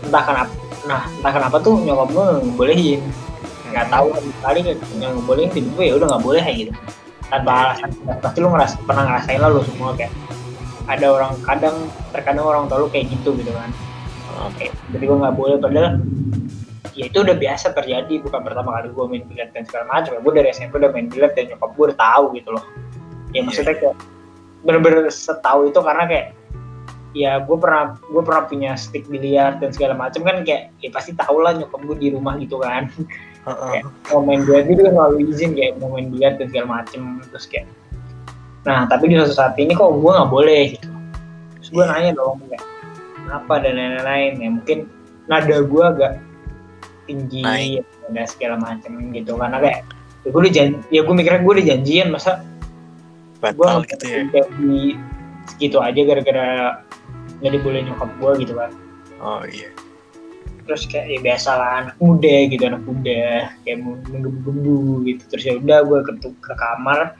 entah 0.05 0.23
kenapa 0.23 0.53
nah 0.87 1.05
entah 1.11 1.33
kenapa 1.35 1.57
tuh 1.59 1.75
nyokap 1.83 2.07
gue 2.13 2.23
nggak 2.23 2.41
ngebolehin. 2.49 3.01
Nggak 3.69 3.87
tahu 3.93 4.07
sama 4.15 4.29
sekali 4.41 4.59
yang 4.97 5.13
ngebolehin 5.19 5.49
tiba-tiba 5.53 5.83
ya 5.83 5.93
udah 5.99 6.07
nggak 6.15 6.23
boleh 6.23 6.41
kayak 6.41 6.57
gitu. 6.65 6.71
Tanpa 7.29 7.51
alasan 7.61 7.89
pasti 8.25 8.37
lu 8.41 8.49
ngeras 8.49 8.73
pernah 8.87 9.03
ngerasain 9.05 9.39
lah 9.41 9.49
lu 9.53 9.61
semua 9.61 9.93
kayak 9.93 10.13
ada 10.89 11.05
orang 11.13 11.37
kadang 11.45 11.75
terkadang 12.09 12.45
orang 12.47 12.65
tua 12.65 12.81
lu 12.81 12.87
kayak 12.89 13.11
gitu 13.13 13.37
gitu 13.37 13.51
kan. 13.53 13.69
Oke 14.49 14.71
jadi 14.95 15.03
gue 15.03 15.17
nggak 15.19 15.35
boleh 15.35 15.55
padahal 15.61 15.99
ya 16.97 17.05
itu 17.07 17.21
udah 17.21 17.35
biasa 17.37 17.71
terjadi 17.77 18.13
bukan 18.23 18.41
pertama 18.43 18.75
kali 18.81 18.87
gue 18.91 19.05
main 19.05 19.23
biliar 19.29 19.49
dan 19.53 19.63
segala 19.69 19.85
macam. 19.99 20.17
Ya 20.17 20.19
gue 20.25 20.33
dari 20.33 20.47
SMP 20.49 20.73
udah 20.81 20.91
main 20.95 21.05
biliar 21.11 21.31
dan 21.37 21.45
nyokap 21.53 21.69
gue 21.75 21.85
udah 21.91 21.99
tahu 21.99 22.23
gitu 22.39 22.49
loh. 22.55 22.63
Ya 23.29 23.45
maksudnya 23.45 23.75
kayak 23.77 23.95
bener-bener 24.65 25.05
setahu 25.13 25.69
itu 25.69 25.79
karena 25.79 26.03
kayak 26.09 26.25
ya 27.17 27.41
gue 27.41 27.57
pernah 27.57 27.97
gue 27.97 28.21
pernah 28.21 28.43
punya 28.45 28.71
stick 28.77 29.09
biliar 29.09 29.57
dan 29.57 29.73
segala 29.73 29.97
macam 29.97 30.21
kan 30.21 30.45
kayak 30.45 30.69
ya 30.77 30.89
pasti 30.93 31.17
tahu 31.17 31.41
lah 31.41 31.57
nyokap 31.57 31.81
gue 31.81 31.97
di 31.97 32.07
rumah 32.13 32.37
gitu 32.37 32.61
kan 32.61 32.85
Heeh. 33.49 33.81
mau 34.13 34.21
main 34.21 34.45
biliar 34.45 34.63
dia 34.69 34.75
juga 34.77 34.91
selalu 34.93 35.15
izin 35.33 35.51
kayak 35.57 35.73
mau 35.81 35.89
main 35.97 36.07
biliar 36.13 36.37
dan 36.37 36.47
segala 36.53 36.67
macem 36.81 37.01
terus 37.33 37.45
kayak 37.49 37.65
nah 38.67 38.85
tapi 38.85 39.09
di 39.09 39.17
suatu 39.17 39.33
saat 39.33 39.57
ini 39.57 39.73
kok 39.73 39.89
gue 39.89 40.11
nggak 40.11 40.29
boleh 40.29 40.61
gitu 40.77 40.89
terus 41.57 41.69
gue 41.73 41.83
Iya. 41.83 41.91
nanya 41.97 42.11
dong 42.13 42.37
kayak 42.45 42.63
kenapa 43.25 43.53
dan 43.61 43.73
lain-lain 43.73 44.31
ya 44.37 44.49
mungkin 44.53 44.79
nada 45.25 45.57
gue 45.65 45.83
agak 45.85 46.13
tinggi 47.09 47.41
Naik. 47.41 47.85
dan 48.13 48.25
segala 48.29 48.55
macem 48.61 48.91
gitu 49.17 49.33
karena 49.33 49.57
kayak 49.57 49.79
ya 50.21 50.29
gue 50.29 50.41
udah 50.45 50.53
jan 50.53 50.67
ya 50.93 51.01
gue 51.01 51.13
mikirnya 51.17 51.41
gue 51.41 51.53
udah 51.57 51.65
janjian 51.73 52.07
masa 52.13 52.31
gue 53.41 53.65
gitu 53.87 54.05
ya. 54.05 54.19
kayak 54.29 54.47
di 54.61 54.93
segitu 55.49 55.77
aja 55.81 56.01
gara-gara 56.05 56.47
nggak 57.39 57.51
dibolehin 57.59 57.85
nyokap 57.91 58.09
gue 58.19 58.31
gitu 58.45 58.53
kan. 58.55 58.71
Oh 59.19 59.43
iya. 59.47 59.71
terus 60.69 60.85
kayak 60.85 61.09
ya 61.09 61.19
biasa 61.25 61.49
lah 61.57 61.71
anak 61.81 61.95
muda 61.97 62.35
gitu 62.45 62.63
anak 62.69 62.83
muda. 62.85 63.49
Kayak 63.65 63.77
mau 63.81 63.97
menggebu-gebu 64.05 64.77
gitu. 65.09 65.23
Terus 65.33 65.43
ya 65.49 65.53
udah 65.57 65.79
gue 65.81 65.99
ke, 66.05 66.11
ke 66.21 66.53
kamar. 66.53 67.17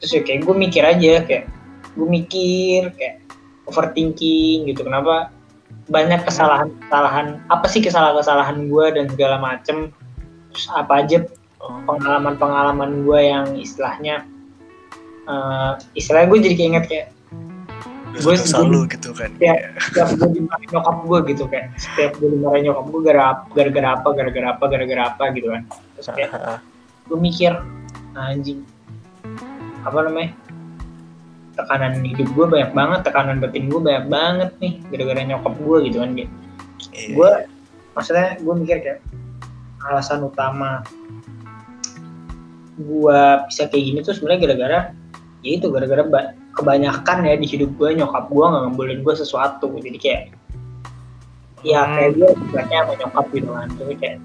Terus 0.00 0.10
ya 0.16 0.20
kayak 0.24 0.40
gue 0.48 0.54
mikir 0.56 0.82
aja 0.82 1.12
kayak 1.28 1.44
gue 1.92 2.08
mikir 2.08 2.96
kayak 2.96 3.20
overthinking 3.68 4.72
gitu. 4.72 4.88
Kenapa 4.88 5.28
banyak 5.92 6.24
kesalahan-kesalahan 6.24 7.44
apa 7.52 7.66
sih 7.68 7.84
kesalahan-kesalahan 7.84 8.72
gue 8.72 8.86
dan 8.96 9.04
segala 9.12 9.36
macem? 9.36 9.92
Terus 10.56 10.66
apa 10.72 11.04
aja 11.04 11.28
Oh, 11.62 11.78
pengalaman-pengalaman 11.86 13.06
gue 13.06 13.20
yang 13.22 13.46
istilahnya 13.54 14.26
eh 15.30 15.72
istilahnya 15.94 16.26
gue 16.34 16.38
jadi 16.42 16.54
kayak 16.58 16.70
inget 16.74 16.84
kayak 16.90 17.06
gue 18.12 18.34
dosa 18.34 18.58
lu 18.60 18.84
gitu 18.84 19.10
kan. 19.12 19.30
Iya. 19.36 19.54
Iya. 19.54 19.68
setiap 19.80 20.08
gue 20.14 20.28
dimarahin 20.34 20.68
nyokap 20.70 20.96
gue 21.02 21.18
gitu 21.32 21.44
kayak 21.46 21.66
setiap 21.76 22.12
gue 22.16 22.28
dimarahin 22.30 22.62
nyokap 22.66 22.86
gue 22.86 23.00
gara- 23.02 23.42
gara-gara 23.50 23.88
apa 23.94 24.08
gara-gara 24.12 24.46
apa 24.52 24.64
gara-gara 24.66 25.02
apa 25.08 25.24
gitu 25.32 25.48
kan 25.48 25.62
terus 25.96 26.06
kayak 26.10 26.30
gue 27.08 27.18
mikir 27.18 27.52
anjing 28.12 28.60
apa 29.82 29.98
namanya 30.02 30.30
tekanan 31.52 32.00
hidup 32.00 32.28
gue 32.30 32.46
banyak 32.48 32.70
banget 32.72 33.00
tekanan 33.04 33.36
batin 33.38 33.68
gue 33.68 33.80
banyak 33.80 34.06
banget 34.08 34.50
nih 34.58 34.72
gara-gara 34.88 35.20
nyokap 35.26 35.54
gue 35.56 35.76
gitu 35.86 35.98
kan 35.98 36.10
Kayak 36.12 36.30
Iya. 36.92 37.08
gue 37.14 37.30
maksudnya 37.92 38.28
gue 38.38 38.54
mikir 38.56 38.76
kayak 38.80 39.00
alasan 39.82 40.20
utama 40.22 40.82
gue 42.74 43.20
bisa 43.46 43.68
kayak 43.68 43.84
gini 43.84 43.98
tuh 44.00 44.14
sebenarnya 44.14 44.40
gara-gara 44.42 44.78
ya 45.42 45.50
itu 45.56 45.66
gara-gara 45.68 46.02
kebanyakan 46.52 47.18
ya 47.24 47.34
di 47.40 47.46
hidup 47.48 47.70
gue 47.80 47.88
nyokap 47.96 48.28
gue 48.28 48.44
nggak 48.44 48.62
ngebolehin 48.68 49.00
gue 49.00 49.14
sesuatu. 49.16 49.68
Jadi 49.80 49.98
kayak 49.98 50.22
ya 51.62 51.86
Hmm. 51.86 51.94
kayak 51.96 52.10
gue 52.18 52.28
sebenarnya 52.36 52.78
sama 52.84 52.94
nyokap 53.00 53.26
gitu 53.32 53.50
kan. 53.50 53.68
Tapi 53.78 53.94
kayak 53.96 54.18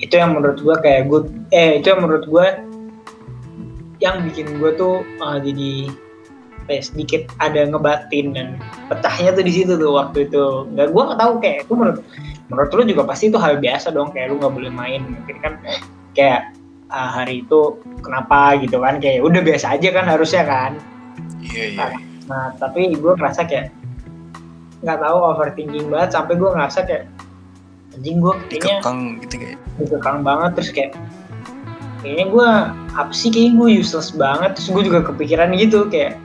itu 0.00 0.14
yang 0.16 0.32
menurut 0.32 0.58
gue 0.58 0.76
kayak 0.80 1.02
gue 1.12 1.20
eh 1.52 1.70
itu 1.82 1.86
yang 1.92 2.00
menurut 2.00 2.24
gue 2.24 2.46
yang 4.00 4.16
bikin 4.24 4.56
gue 4.56 4.70
tuh 4.80 5.04
uh, 5.20 5.36
jadi 5.36 5.92
kayak 6.64 6.84
sedikit 6.86 7.22
ada 7.42 7.68
ngebatin 7.68 8.32
dan 8.32 8.56
pecahnya 8.88 9.36
tuh 9.36 9.44
di 9.44 9.52
situ 9.52 9.72
tuh 9.76 9.92
waktu 9.92 10.24
itu. 10.24 10.44
Nggak 10.72 10.88
gue 10.92 11.02
nggak 11.04 11.20
tahu 11.20 11.32
kayak 11.44 11.56
itu 11.68 11.72
menurut 11.76 12.00
menurut 12.48 12.70
lu 12.74 12.82
juga 12.88 13.02
pasti 13.06 13.28
itu 13.28 13.38
hal 13.38 13.60
biasa 13.60 13.92
dong 13.92 14.10
kayak 14.16 14.32
lu 14.32 14.40
nggak 14.40 14.54
boleh 14.56 14.72
main. 14.72 15.04
Mungkin 15.04 15.36
kan 15.44 15.52
kayak 16.16 16.56
ah, 16.90 17.10
hari 17.22 17.44
itu 17.44 17.76
kenapa 18.02 18.56
gitu 18.58 18.80
kan 18.82 18.98
kayak 18.98 19.22
udah 19.22 19.42
biasa 19.44 19.78
aja 19.78 19.88
kan 19.94 20.06
harusnya 20.08 20.42
kan 20.48 20.72
Iya 21.40 21.64
iya. 21.74 21.86
nah 22.28 22.54
tapi 22.60 22.94
gue 22.94 23.12
ngerasa 23.16 23.42
kayak 23.48 23.74
nggak 24.80 24.98
tahu 25.02 25.16
overthinking 25.34 25.86
banget 25.92 26.10
sampai 26.16 26.34
gue 26.40 26.48
ngerasa 26.48 26.78
kayak 26.88 27.04
anjing 27.96 28.16
gue 28.22 28.32
kayaknya 28.48 28.80
Dikekang 28.80 28.98
gitu 29.24 29.34
kayak. 29.36 29.58
dikekang 29.76 30.18
banget 30.22 30.50
terus 30.56 30.70
kayak 30.70 30.92
kayaknya 32.00 32.26
gue 32.32 32.48
apa 32.96 33.12
sih 33.12 33.28
kayaknya 33.28 33.52
gue 33.60 33.68
useless 33.82 34.10
banget 34.14 34.50
terus 34.56 34.68
gue 34.72 34.82
juga 34.88 35.00
kepikiran 35.04 35.52
gitu 35.58 35.84
kayak 35.90 36.16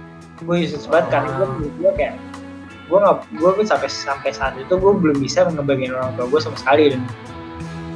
gue 0.43 0.55
useless 0.55 0.87
banget 0.87 1.07
karena 1.11 1.29
gue 1.35 1.47
menurut 1.51 1.75
gue 1.81 1.91
kayak 1.99 2.15
gue 2.85 2.97
nggak 3.01 3.17
gue 3.41 3.65
sampai 3.65 3.89
sampai 3.89 4.29
saat 4.29 4.53
itu 4.61 4.73
gue 4.77 4.93
belum 4.93 5.17
bisa 5.17 5.43
ngebagian 5.49 5.97
orang 5.97 6.13
tua 6.15 6.29
gue 6.29 6.39
sama 6.39 6.57
sekali 6.61 6.93
dan 6.93 7.01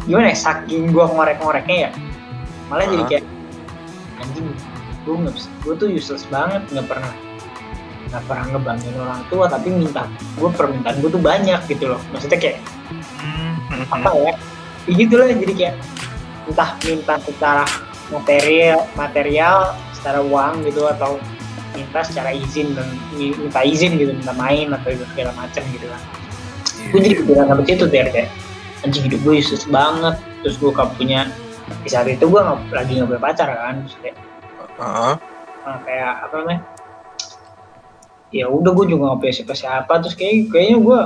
gimana 0.09 0.33
ya 0.33 0.37
saking 0.37 0.89
gue 0.89 1.05
ngorek-ngoreknya 1.05 1.77
ya 1.87 1.91
malah 2.73 2.85
jadi 2.89 3.03
Hah? 3.05 3.09
kayak 3.09 3.25
anjing 4.19 4.49
gue 5.09 5.17
nggak 5.25 5.35
gue 5.65 5.73
tuh 5.73 5.89
useless 5.89 6.29
banget 6.29 6.61
nggak 6.69 6.85
pernah 6.85 7.09
nggak 8.13 8.23
pernah 8.29 8.45
ngebanggain 8.53 8.97
orang 9.01 9.21
tua 9.33 9.45
tapi 9.49 9.73
minta 9.73 10.05
gue 10.37 10.49
permintaan 10.53 11.01
gue 11.01 11.09
tuh 11.09 11.21
banyak 11.21 11.61
gitu 11.65 11.97
loh 11.97 12.01
maksudnya 12.13 12.37
kayak 12.37 12.61
Hmm. 13.69 13.85
apa 13.93 14.09
ya 14.17 14.33
ya 14.89 14.93
gitu 14.97 15.13
lah 15.21 15.29
jadi 15.29 15.53
kayak 15.53 15.75
entah 16.49 16.73
minta 16.81 17.13
secara 17.21 17.63
material 18.09 18.81
material 18.97 19.77
secara 19.93 20.25
uang 20.25 20.65
gitu 20.65 20.89
atau 20.89 21.21
minta 21.77 22.01
secara 22.01 22.33
izin 22.33 22.73
dan 22.73 22.89
mi- 23.13 23.37
minta 23.37 23.61
izin 23.61 23.93
gitu 24.01 24.17
minta 24.17 24.33
main 24.33 24.73
atau 24.73 24.89
segala 25.13 25.31
macam 25.37 25.61
gitu 25.69 25.85
kan 25.85 26.01
gue 26.89 26.99
jadi 27.05 27.13
iya. 27.13 27.19
kepikiran 27.21 27.45
sampai 27.45 27.65
situ 27.69 27.85
ya 27.93 28.03
kayak 28.09 28.29
anjing 28.81 29.03
hidup 29.05 29.19
gue 29.21 29.33
useless 29.37 29.65
banget 29.69 30.15
terus 30.41 30.55
gue 30.57 30.69
gak 30.73 30.89
punya 30.97 31.29
di 31.85 31.89
saat 31.93 32.09
itu 32.09 32.25
gue 32.25 32.41
lagi 32.73 32.97
nggak 32.97 33.09
punya 33.13 33.21
pacar 33.21 33.47
kan 33.53 33.85
terus 33.85 33.95
kayak 34.01 34.17
Heeh. 34.79 35.13
nah, 35.59 35.77
kayak 35.83 36.11
apa 36.25 36.33
namanya? 36.39 36.61
Ya 38.29 38.45
udah 38.45 38.71
gue 38.71 38.85
juga 38.87 39.09
nggak 39.09 39.19
punya 39.19 39.33
siapa 39.33 39.53
siapa 39.53 39.93
terus 39.99 40.15
kayak 40.15 40.53
kayaknya 40.53 40.77
gue 40.79 40.99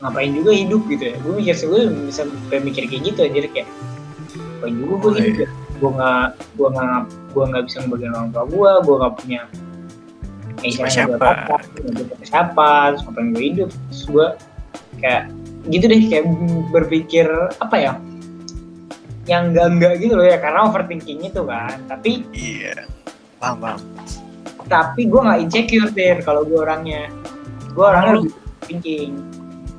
ngapain 0.00 0.32
juga 0.32 0.50
hidup 0.54 0.82
gitu 0.88 1.04
ya. 1.12 1.16
Gue 1.20 1.32
mikir 1.36 1.54
gue 1.60 1.80
bisa 2.08 2.22
mikir 2.48 2.82
kayak 2.88 3.02
gitu 3.04 3.20
aja 3.26 3.38
kayak 3.50 3.68
ngapain 4.56 4.74
juga 4.78 4.94
gue 4.96 5.10
Oh, 5.10 5.14
hidup 5.18 5.34
iya. 5.36 5.44
ya. 5.44 5.48
Gue 5.80 5.90
nggak 5.92 6.26
gue 6.56 6.68
nggak 6.70 7.00
gue 7.30 7.44
nggak 7.44 7.64
bisa 7.66 7.76
ngebagian 7.84 8.12
orang 8.14 8.30
tua 8.30 8.44
gue 8.46 8.70
gue 8.80 8.94
nggak 9.00 9.14
punya 9.18 9.40
eh, 10.60 10.76
apa-apa, 10.76 11.56
nggak 11.80 12.04
punya 12.12 12.26
siapa 12.28 12.68
terus 12.92 13.02
ngapain 13.04 13.28
gue 13.34 13.44
hidup. 13.44 13.70
Terus 13.90 14.02
gue 14.06 14.26
kayak 15.00 15.22
gitu 15.68 15.84
deh 15.90 16.00
kayak 16.08 16.24
berpikir 16.70 17.26
apa 17.58 17.76
ya? 17.76 17.92
Yang 19.28 19.42
enggak 19.52 19.66
enggak 19.74 19.92
gitu 20.00 20.14
loh 20.16 20.26
ya 20.26 20.38
karena 20.40 20.58
overthinking 20.70 21.20
itu 21.26 21.42
kan. 21.44 21.76
Tapi 21.90 22.24
Iya. 22.32 22.86
Paham 23.40 23.56
paham. 23.58 23.80
tapi 24.68 25.10
gue 25.10 25.18
nggak 25.18 25.40
insecure 25.42 25.90
deh 25.90 26.22
kalau 26.22 26.46
gue 26.46 26.54
orangnya. 26.54 27.10
Gue 27.72 27.82
orangnya 27.82 28.12
Oh. 28.12 28.18
lebih 28.22 28.32
thinking. 28.62 29.12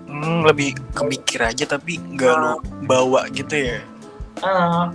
Hmm, 0.04 0.43
lebih 0.43 0.69
kemikir 0.91 1.39
aja 1.39 1.63
tapi 1.65 1.95
nggak 2.12 2.36
lu 2.36 2.52
bawa 2.84 3.32
gitu 3.32 3.56
ya. 3.56 3.80
ah 4.41 4.89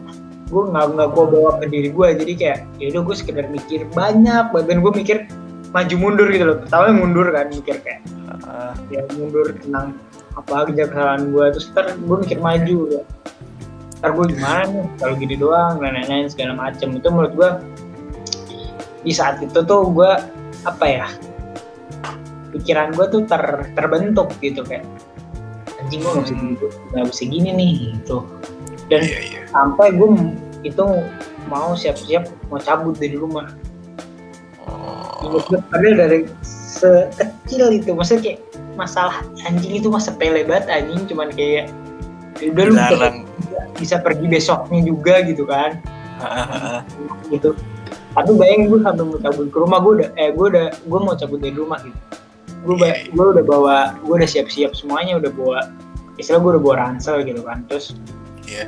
gue 0.46 0.62
nggak 0.66 0.84
nggak 0.92 1.08
gue 1.10 1.24
bawa 1.30 1.50
ke 1.56 1.66
diri 1.66 1.88
gue 1.88 2.08
jadi 2.18 2.32
kayak 2.34 2.58
ya 2.76 2.86
udah 2.92 3.02
gue 3.06 3.16
sekedar 3.16 3.46
mikir 3.46 3.86
banyak 3.94 4.50
banget 4.50 4.66
dan 4.68 4.78
gue 4.82 4.92
mikir 4.92 5.16
maju 5.70 5.94
mundur 5.96 6.28
gitu 6.28 6.44
loh. 6.44 6.56
Pertama 6.60 6.92
mundur 6.92 7.26
kan 7.30 7.46
mikir 7.48 7.76
kayak 7.80 8.02
Ah, 8.46 8.74
ya 8.90 9.00
mundur 9.16 9.54
tenang 9.56 9.96
apa 10.36 10.68
aja 10.68 10.84
kesalahan 10.84 11.32
gue 11.32 11.44
terus 11.50 11.66
ntar 11.72 11.96
gue 11.96 12.16
mikir 12.20 12.38
maju 12.38 12.78
ya. 12.92 13.02
Ntar 13.98 14.10
gue 14.12 14.26
gimana 14.36 14.62
nih 14.68 14.84
kalau 15.00 15.14
gini 15.16 15.34
doang 15.34 15.74
dan 15.80 15.96
lain-lain 15.96 16.28
segala 16.28 16.52
macem. 16.52 16.92
Itu 16.92 17.08
menurut 17.08 17.32
gue 17.32 17.50
di 19.06 19.14
saat 19.14 19.38
itu 19.38 19.62
tuh 19.62 19.94
gue 19.94 20.10
apa 20.66 20.84
ya 20.84 21.06
pikiran 22.50 22.90
gue 22.98 23.06
tuh 23.06 23.22
ter 23.30 23.70
terbentuk 23.78 24.34
gitu 24.42 24.66
kayak 24.66 24.82
anjing 25.78 26.02
gue 26.02 26.10
nggak 26.10 26.26
bisa 26.26 26.34
gini 26.34 26.54
nggak 26.90 27.06
bisa 27.14 27.22
gini 27.30 27.48
nih 27.54 27.70
gitu. 27.94 28.26
Dan 28.90 29.02
iya 29.06 29.18
iya. 29.22 29.40
sampai 29.50 29.94
gue 29.94 30.08
itu 30.66 30.84
mau 31.46 31.78
siap-siap 31.78 32.26
mau 32.50 32.58
cabut 32.58 32.98
dari 32.98 33.14
rumah. 33.14 33.54
Oh. 34.66 35.38
Padahal 35.70 35.94
dari 35.94 36.18
sekecil 36.42 37.70
itu 37.78 37.94
maksudnya 37.94 38.34
kayak 38.34 38.40
masalah 38.74 39.22
anjing 39.46 39.78
itu 39.78 39.86
mah 39.86 40.02
sepele 40.02 40.42
banget 40.42 40.66
anjing. 40.66 41.06
Cuman 41.06 41.30
kayak 41.30 41.70
ya 42.42 42.50
udah 42.50 42.64
lu 42.66 42.74
bisa, 43.78 44.02
pergi 44.02 44.26
besoknya 44.26 44.80
juga 44.82 45.22
gitu 45.22 45.46
kan. 45.46 45.78
Gitu 47.30 47.54
tapi 48.16 48.30
bayangin 48.32 48.66
gue 48.66 48.80
sampai 48.80 49.04
mau 49.04 49.20
cabut 49.20 49.46
ke 49.46 49.58
rumah 49.60 49.78
gue 49.78 49.92
udah 50.00 50.08
eh 50.16 50.30
gue 50.32 50.46
udah 50.48 50.66
gue 50.72 50.98
mau 50.98 51.14
cabut 51.14 51.38
dari 51.38 51.52
rumah 51.52 51.78
gitu 51.78 51.98
gue 52.64 52.74
ba- 52.74 52.88
Iya. 52.88 53.12
gue 53.12 53.26
udah 53.30 53.44
bawa 53.44 53.76
gue 54.00 54.14
udah 54.16 54.26
siap-siap 54.26 54.72
semuanya 54.72 55.20
udah 55.20 55.30
bawa 55.30 55.60
istilah 56.16 56.40
gue 56.40 56.50
udah 56.56 56.62
bawa 56.62 56.74
ransel 56.82 57.20
gitu 57.20 57.44
kan 57.44 57.60
terus 57.68 57.92
Iya. 58.42 58.66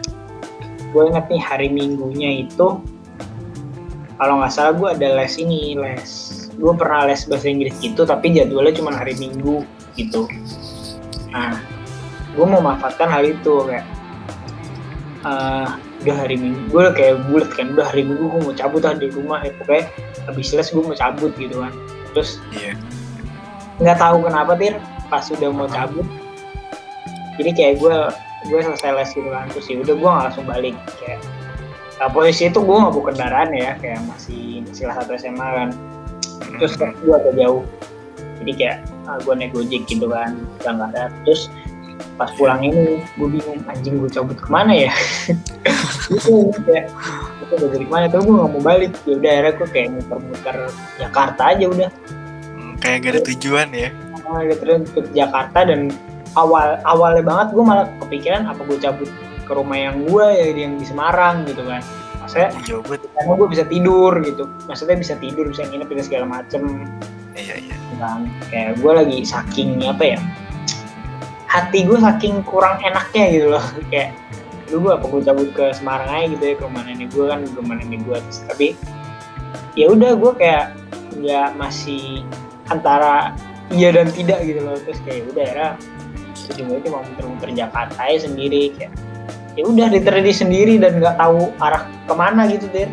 gue 0.93 1.03
inget 1.05 1.25
nih 1.27 1.41
hari 1.41 1.69
minggunya 1.69 2.45
itu 2.45 2.79
kalau 4.19 4.35
nggak 4.37 4.51
salah 4.51 4.75
gue 4.75 4.89
ada 4.93 5.09
les 5.17 5.35
ini 5.37 5.75
les 5.75 6.11
gue 6.53 6.73
pernah 6.75 7.07
les 7.07 7.23
bahasa 7.25 7.47
Inggris 7.47 7.75
gitu 7.79 8.03
tapi 8.03 8.35
jadwalnya 8.35 8.75
cuma 8.75 8.91
hari 8.91 9.15
minggu 9.17 9.63
gitu 9.95 10.27
nah 11.31 11.57
gue 12.35 12.43
mau 12.45 12.61
manfaatkan 12.61 13.07
hal 13.07 13.25
itu 13.25 13.55
kayak 13.65 13.87
eh, 15.25 15.69
udah 16.05 16.15
hari 16.15 16.37
minggu 16.39 16.63
gue 16.71 16.85
kayak 16.95 17.17
bulat 17.27 17.51
kan 17.53 17.75
udah 17.75 17.87
hari 17.91 18.07
minggu 18.07 18.25
gue 18.31 18.41
mau 18.47 18.55
cabut 18.55 18.83
lah 18.87 18.95
dari 18.95 19.11
rumah 19.11 19.43
ya 19.43 19.51
pokoknya 19.59 19.85
habis 20.31 20.55
les 20.55 20.69
gue 20.71 20.83
mau 20.83 20.97
cabut 20.97 21.33
gitu 21.35 21.57
kan. 21.59 21.73
Terus 22.15 22.31
iya. 22.55 22.73
nggak 23.79 23.99
tahu 23.99 24.27
kenapa 24.27 24.59
tir 24.59 24.75
pas 25.07 25.25
udah 25.31 25.51
mau 25.55 25.71
cabut 25.71 26.07
jadi 27.39 27.51
kayak 27.55 27.75
gue 27.79 27.97
gue 28.51 28.59
selesai 28.63 28.91
les 28.95 29.11
gitu 29.15 29.29
kan 29.31 29.47
terus 29.51 29.67
ya 29.71 29.77
udah 29.83 29.95
gue 29.95 30.11
langsung 30.11 30.45
balik 30.47 30.75
kayak 30.99 31.23
nah, 31.99 32.11
posisi 32.11 32.51
itu 32.51 32.59
gue 32.59 32.77
nggak 32.77 32.93
bawa 32.95 33.05
kendaraan 33.11 33.51
ya 33.55 33.71
kayak 33.79 34.03
masih 34.07 34.63
masih 34.67 34.85
satu 34.91 35.13
SMA 35.19 35.49
kan. 35.55 35.71
Terus 36.59 36.75
Hmm, 36.79 36.95
gue 37.03 37.15
agak 37.15 37.35
jauh 37.39 37.63
jadi 38.39 38.53
kayak 38.55 38.77
ah, 39.11 39.19
gue 39.19 39.35
naik 39.35 39.51
gojek 39.51 39.83
gitu 39.91 40.07
kan 40.07 40.39
udah 40.63 40.73
nggak 40.79 40.91
ada. 40.95 41.05
Terus 41.27 41.51
pas 42.19 42.31
pulang 42.35 42.59
ini 42.63 42.99
gue 43.15 43.29
bingung 43.31 43.63
anjing 43.71 44.03
gue 44.03 44.11
cabut 44.11 44.35
ke 44.35 44.51
mana 44.51 44.75
ya? 44.75 44.93
Gitu 46.11 46.51
kayak 46.67 46.91
itu 47.45 47.53
udah 47.55 47.69
dari 47.71 47.85
ke 47.87 47.93
mana? 47.93 48.05
Tapi 48.11 48.23
gue 48.27 48.35
nggak 48.35 48.51
mau 48.59 48.63
balik. 48.63 48.93
Ya 49.07 49.15
udah 49.19 49.31
akhirnya 49.31 49.53
gue 49.55 49.69
kayak 49.71 49.89
muter-muter 49.95 50.57
Jakarta 50.99 51.43
aja 51.55 51.65
udah. 51.71 51.91
Hmm, 52.59 52.75
kayak 52.83 52.97
gak 53.07 53.13
ada 53.15 53.23
tujuan 53.35 53.69
ya? 53.71 53.91
Ah, 54.29 54.45
gitu 54.45 54.61
terus 54.61 54.91
ke 54.93 55.01
Jakarta 55.17 55.65
dan 55.65 55.89
awal 56.37 56.77
awalnya 56.85 57.25
banget 57.25 57.47
gue 57.57 57.65
malah 57.65 57.87
kepikiran 58.05 58.45
apa 58.45 58.61
gue 58.69 58.77
cabut 58.77 59.09
ke 59.49 59.53
rumah 59.57 59.79
yang 59.81 60.05
gue 60.05 60.27
ya 60.29 60.47
yang 60.53 60.75
di 60.77 60.85
Semarang 60.85 61.47
gitu 61.49 61.65
kan. 61.65 61.81
Maksudnya 62.21 62.51
jauh 62.69 62.85
karena 62.85 63.33
gue 63.33 63.49
bisa 63.49 63.65
tidur 63.65 64.13
gitu. 64.21 64.45
Maksudnya 64.69 64.97
bisa 65.01 65.15
tidur 65.17 65.49
bisa 65.49 65.65
nginep 65.65 65.89
bisa 65.89 66.05
segala 66.11 66.27
macem. 66.29 66.85
Iya 67.33 67.57
iya. 67.57 67.75
Gitu 67.79 67.95
kan. 67.97 68.21
Kayak 68.53 68.71
gue 68.83 68.93
lagi 68.93 69.19
saking 69.25 69.81
apa 69.87 70.05
ya 70.17 70.21
hati 71.49 71.89
gue 71.89 71.99
saking 71.99 72.45
kurang 72.45 72.79
enaknya 72.85 73.25
gitu 73.33 73.47
loh. 73.51 73.65
Kayak 73.91 74.15
dulu 74.69 74.79
gue 74.85 74.93
apa 75.01 75.05
gue 75.09 75.21
cabut 75.25 75.49
ke 75.57 75.65
Semarang 75.73 76.11
aja 76.13 76.27
gitu 76.29 76.45
ya 76.45 76.55
ke 76.61 76.63
rumah 76.69 76.83
nenek 76.85 77.09
gue 77.17 77.25
kan 77.25 77.41
ke 77.41 77.57
rumah 77.57 77.75
nenek 77.81 78.05
gue 78.05 78.17
terus 78.21 78.45
tapi 78.45 78.67
ya 79.73 79.89
udah 79.89 80.13
gue 80.13 80.33
kayak 80.37 80.77
nggak 81.17 81.49
masih 81.57 82.21
antara 82.69 83.33
iya 83.73 83.89
dan 83.97 84.13
tidak 84.13 84.45
gitu 84.45 84.61
loh. 84.61 84.77
Terus 84.85 85.01
kayak 85.09 85.25
udah 85.33 85.47
ya 85.49 85.69
ujungnya 86.49 86.81
cuma 86.89 87.05
muter-muter 87.05 87.49
Jakarta 87.53 88.01
aja 88.01 88.25
sendiri 88.25 88.73
kayak 88.75 88.93
ya 89.55 89.63
udah 89.67 89.87
literally 89.93 90.33
sendiri 90.33 90.81
dan 90.81 90.97
nggak 91.03 91.17
tahu 91.21 91.53
arah 91.61 91.85
ke 92.09 92.15
mana 92.15 92.49
gitu 92.49 92.67
deh 92.73 92.89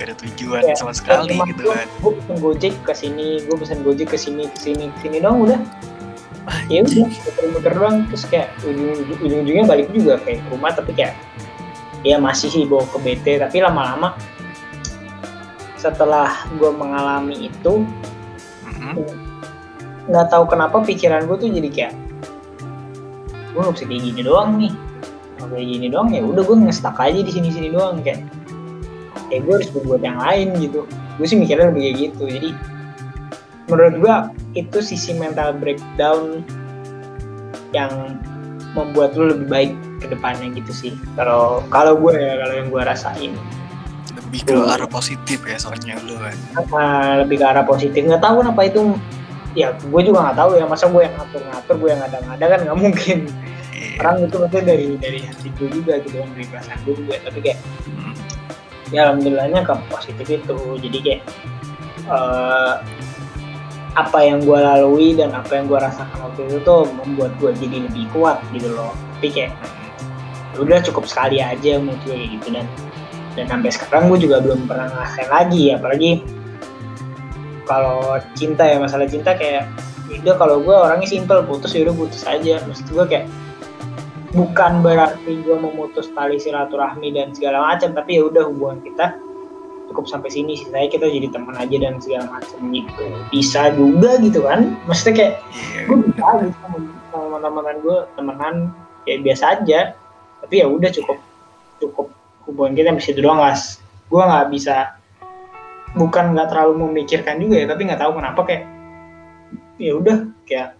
gak 0.00 0.04
ada 0.08 0.14
tujuan 0.16 0.62
Kayak, 0.64 0.78
sama 0.80 0.92
sekali 0.96 1.36
gitu 1.44 1.68
kan. 1.68 1.86
gue 2.00 2.12
pesen 2.16 2.36
gojek 2.40 2.74
ke 2.82 2.92
sini 2.96 3.28
gue 3.44 3.56
pesen 3.60 3.78
gojek 3.84 4.08
ke 4.08 4.18
sini 4.18 4.48
ke 4.48 4.58
sini 4.58 4.84
ke 4.96 4.98
sini 5.04 5.16
dong 5.20 5.44
udah 5.44 5.60
ya 6.72 6.80
udah 6.82 7.06
muter-muter 7.06 7.72
doang. 7.76 7.96
Terus 8.10 8.24
kayak 8.26 8.48
ujung 8.64 9.20
ujung-ujungnya 9.20 9.64
balik 9.68 9.88
juga 9.92 10.18
kayak 10.22 10.40
ke 10.42 10.48
rumah 10.50 10.72
tapi 10.72 10.92
kayak 10.96 11.14
ya 12.00 12.16
masih 12.16 12.48
sih 12.48 12.64
bawa 12.64 12.88
ke 12.88 12.98
BT 13.00 13.26
tapi 13.44 13.60
lama-lama 13.60 14.16
setelah 15.76 16.32
gue 16.60 16.70
mengalami 16.72 17.48
itu 17.48 17.84
Mhm. 18.80 19.04
nggak 20.08 20.26
tahu 20.32 20.44
kenapa 20.48 20.80
pikiran 20.80 21.28
gue 21.28 21.36
tuh 21.36 21.50
jadi 21.52 21.68
kayak 21.68 21.94
gue 23.52 23.60
nggak 23.60 23.74
bisa 23.76 23.84
kayak 23.84 24.02
gini 24.08 24.20
doang 24.24 24.50
nih. 24.56 24.72
Kalau 25.36 25.48
kayak 25.52 25.68
gini 25.68 25.86
doang 25.88 26.08
ya 26.12 26.20
udah 26.24 26.42
gue 26.44 26.56
ngestak 26.56 26.96
aja 26.96 27.20
di 27.20 27.32
sini 27.32 27.48
sini 27.52 27.68
doang. 27.68 28.00
Kayak 28.00 28.24
kayak 29.28 29.40
gue 29.44 29.54
harus 29.60 29.68
berbuat 29.72 30.00
yang 30.00 30.18
lain 30.20 30.48
gitu. 30.56 30.88
Gue 31.20 31.26
sih 31.28 31.36
mikirnya 31.36 31.68
lebih 31.68 31.82
kayak 31.84 31.96
gitu. 32.00 32.24
Jadi 32.28 32.48
menurut 33.70 33.94
gue 34.02 34.16
itu 34.58 34.78
sisi 34.82 35.14
mental 35.14 35.54
breakdown 35.56 36.42
yang 37.70 38.18
membuat 38.74 39.14
lu 39.14 39.34
lebih 39.34 39.46
baik 39.46 39.72
ke 40.02 40.06
depannya 40.10 40.50
gitu 40.54 40.72
sih. 40.74 40.92
Kalau 41.14 41.62
kalau 41.70 41.94
gue 41.98 42.14
ya 42.18 42.38
kalau 42.38 42.54
yang 42.54 42.68
gue 42.70 42.82
rasain. 42.82 43.32
Lebih 44.10 44.40
ke 44.46 44.54
arah 44.58 44.90
positif 44.90 45.42
ya 45.42 45.58
soalnya 45.58 45.98
lu 46.06 46.14
kan 46.18 46.34
lebih 47.26 47.42
ke 47.42 47.46
arah 47.46 47.64
positif. 47.66 48.00
Nggak 48.02 48.22
tahu 48.22 48.42
kenapa 48.42 48.60
itu 48.66 48.80
ya 49.58 49.74
gue 49.74 50.02
juga 50.06 50.30
nggak 50.30 50.38
tahu 50.38 50.50
ya 50.58 50.64
masa 50.70 50.86
gue 50.86 51.02
yang 51.02 51.14
ngatur 51.18 51.42
ngatur 51.42 51.74
gue 51.82 51.88
yang 51.90 52.00
ngada-ngada 52.02 52.44
kan 52.46 52.58
nggak 52.66 52.78
mungkin. 52.78 53.18
Iya. 53.70 53.96
orang 54.02 54.16
itu 54.28 54.36
maksudnya 54.36 54.64
dari 54.76 54.88
dari 55.00 55.18
hati 55.24 55.48
gue 55.56 55.68
juga 55.72 55.92
gitu 56.04 56.20
kan 56.20 56.28
dari 56.34 56.46
perasaan 56.46 56.78
gue 56.86 56.94
juga. 56.94 57.14
Tapi 57.26 57.38
kayak 57.42 57.58
Hmm. 57.86 58.14
ya 58.90 59.00
alhamdulillahnya 59.10 59.60
ke 59.62 59.74
positif 59.90 60.26
itu. 60.26 60.58
Jadi 60.78 60.98
kayak 61.02 61.22
eh, 62.10 62.74
apa 63.98 64.22
yang 64.22 64.38
gue 64.46 64.54
lalui 64.54 65.18
dan 65.18 65.34
apa 65.34 65.58
yang 65.58 65.66
gue 65.66 65.78
rasakan 65.78 66.18
waktu 66.22 66.46
itu 66.46 66.58
tuh 66.62 66.86
membuat 67.02 67.34
gue 67.42 67.50
jadi 67.58 67.90
lebih 67.90 68.06
kuat 68.14 68.38
gitu 68.54 68.70
loh. 68.70 68.94
Tapi 69.18 69.28
kayak 69.34 69.52
ya 70.54 70.58
udah 70.62 70.78
cukup 70.82 71.04
sekali 71.10 71.42
aja 71.42 71.82
menurut 71.82 71.98
gue 72.06 72.18
gitu. 72.38 72.54
Dan 72.54 72.66
dan 73.34 73.46
sampai 73.50 73.70
sekarang 73.70 74.10
gue 74.10 74.18
juga 74.26 74.38
belum 74.42 74.70
pernah 74.70 74.90
ngerasain 74.94 75.30
lagi. 75.30 75.74
Apalagi 75.74 76.10
kalau 77.66 78.18
cinta 78.38 78.66
ya 78.66 78.78
masalah 78.78 79.06
cinta 79.10 79.34
kayak 79.34 79.66
ya 80.10 80.16
udah 80.22 80.34
kalau 80.38 80.56
gue 80.62 80.74
orangnya 80.74 81.06
simple 81.10 81.42
putus 81.46 81.74
ya 81.74 81.86
udah 81.90 81.94
putus 81.98 82.22
aja. 82.26 82.62
Maksud 82.62 82.86
gue 82.94 83.04
kayak 83.10 83.26
bukan 84.30 84.86
berarti 84.86 85.42
gue 85.42 85.56
memutus 85.58 86.06
tali 86.14 86.38
silaturahmi 86.38 87.10
dan 87.10 87.34
segala 87.34 87.74
macam 87.74 87.90
tapi 87.90 88.22
ya 88.22 88.30
udah 88.30 88.46
hubungan 88.46 88.78
kita 88.86 89.18
cukup 89.90 90.06
sampai 90.06 90.30
sini 90.30 90.54
sih. 90.54 90.70
Saya 90.70 90.86
kita 90.86 91.10
jadi 91.10 91.28
teman 91.34 91.58
aja 91.58 91.76
dan 91.76 91.98
segala 91.98 92.38
macam 92.38 92.58
gitu. 92.70 93.02
Bisa 93.28 93.74
juga 93.74 94.16
gitu 94.22 94.46
kan? 94.46 94.78
Maksudnya 94.86 95.14
kayak 95.18 95.34
Iya. 95.50 95.80
gue 95.90 95.96
bisa 96.06 96.22
aja 96.22 96.46
sama 96.54 96.78
teman-teman 97.10 97.76
gue 97.82 97.98
temenan 98.14 98.54
kayak 99.04 99.18
biasa 99.26 99.44
aja. 99.58 99.80
Tapi 100.40 100.54
ya 100.62 100.66
udah 100.70 100.90
cukup 100.94 101.18
cukup 101.80 102.06
hubungan 102.44 102.76
kita 102.76 102.92
masih 102.92 103.12
itu 103.16 103.22
doang 103.24 103.40
guys 103.40 103.80
gue 104.10 104.20
nggak 104.20 104.46
bisa 104.50 104.98
bukan 105.94 106.34
nggak 106.34 106.50
terlalu 106.50 106.86
memikirkan 106.86 107.38
juga 107.38 107.62
ya 107.62 107.66
tapi 107.70 107.82
nggak 107.86 108.00
tahu 108.02 108.12
kenapa 108.18 108.40
kayak 108.46 108.64
ya 109.80 109.92
udah 109.96 110.16
kayak 110.44 110.74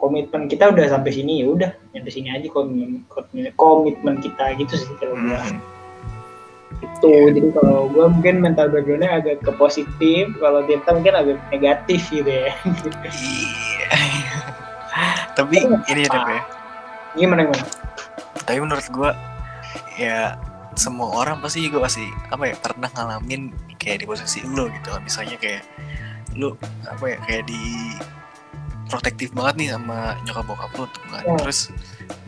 komitmen 0.00 0.50
kita 0.50 0.72
udah 0.72 0.84
sampai 0.90 1.12
sini 1.14 1.44
ya 1.44 1.46
udah 1.52 1.70
sampai 1.94 2.10
sini 2.10 2.28
aja 2.34 2.48
komitmen, 2.50 3.06
komitmen 3.54 4.14
kita 4.18 4.58
gitu 4.58 4.74
sih 4.74 4.90
kalau 4.98 5.14
gue 5.14 5.38
Hmm. 5.38 5.60
Itu 6.80 7.10
jadi 7.28 7.50
kalau 7.52 7.90
gue 7.90 8.06
mungkin 8.08 8.40
mental 8.40 8.70
backgroundnya 8.70 9.10
agak 9.12 9.42
ke 9.42 9.50
positif 9.54 10.32
kalau 10.38 10.64
Tirta 10.64 10.94
mungkin 10.94 11.14
agak 11.14 11.36
negatif 11.50 12.00
gitu 12.08 12.30
ya 12.30 12.50
Iya. 13.04 13.88
Tapi 15.36 15.56
ini 15.88 16.04
ya 16.04 16.12
ya. 16.12 16.42
gimana 17.16 17.44
gimana 17.44 17.64
Tapi 18.44 18.58
menurut 18.60 18.86
gua 18.92 19.12
ya 19.96 20.36
semua 20.72 21.12
orang 21.12 21.40
pasti 21.40 21.64
juga 21.64 21.84
pasti 21.84 22.04
apa 22.28 22.48
ya 22.48 22.54
pernah 22.56 22.88
ngalamin 22.88 23.52
kayak 23.76 24.04
di 24.04 24.06
posisi 24.08 24.40
lu 24.44 24.68
gitu 24.72 24.88
kan 24.88 25.00
misalnya 25.04 25.36
kayak 25.36 25.62
lu 26.32 26.56
apa 26.88 27.04
ya 27.04 27.18
kayak 27.28 27.44
di 27.44 27.60
protektif 28.88 29.32
banget 29.32 29.54
nih 29.60 29.68
sama 29.76 30.16
nyokap 30.24 30.44
bokap 30.44 30.70
lu 30.76 30.84
tuh 30.88 31.04
kan 31.08 31.24
Hmm. 31.24 31.38
terus 31.40 31.68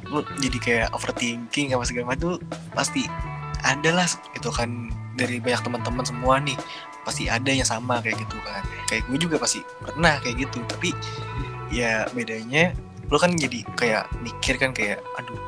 lu 0.09 0.21
jadi 0.41 0.59
kayak 0.61 0.87
overthinking 0.93 1.73
sama 1.73 1.85
segala 1.85 2.13
macam 2.13 2.37
tuh 2.37 2.39
pasti 2.73 3.09
ada 3.65 3.91
lah 3.91 4.07
itu 4.33 4.53
kan. 4.53 4.93
Dari 5.15 5.39
banyak 5.39 5.63
teman-teman 5.63 6.03
semua 6.03 6.43
nih 6.43 6.59
pasti 7.07 7.31
ada 7.31 7.47
yang 7.47 7.63
sama 7.63 8.03
kayak 8.03 8.19
gitu 8.19 8.35
kan. 8.43 8.67
Kayak 8.87 9.07
gue 9.07 9.19
juga 9.21 9.37
pasti 9.39 9.63
pernah 9.79 10.19
kayak 10.19 10.43
gitu 10.43 10.59
tapi 10.67 10.91
ya 11.71 12.03
bedanya 12.11 12.75
lo 13.07 13.21
kan 13.21 13.31
jadi 13.31 13.63
kayak 13.79 14.11
mikir 14.27 14.59
kan 14.59 14.75
kayak 14.75 14.99
aduh 15.15 15.39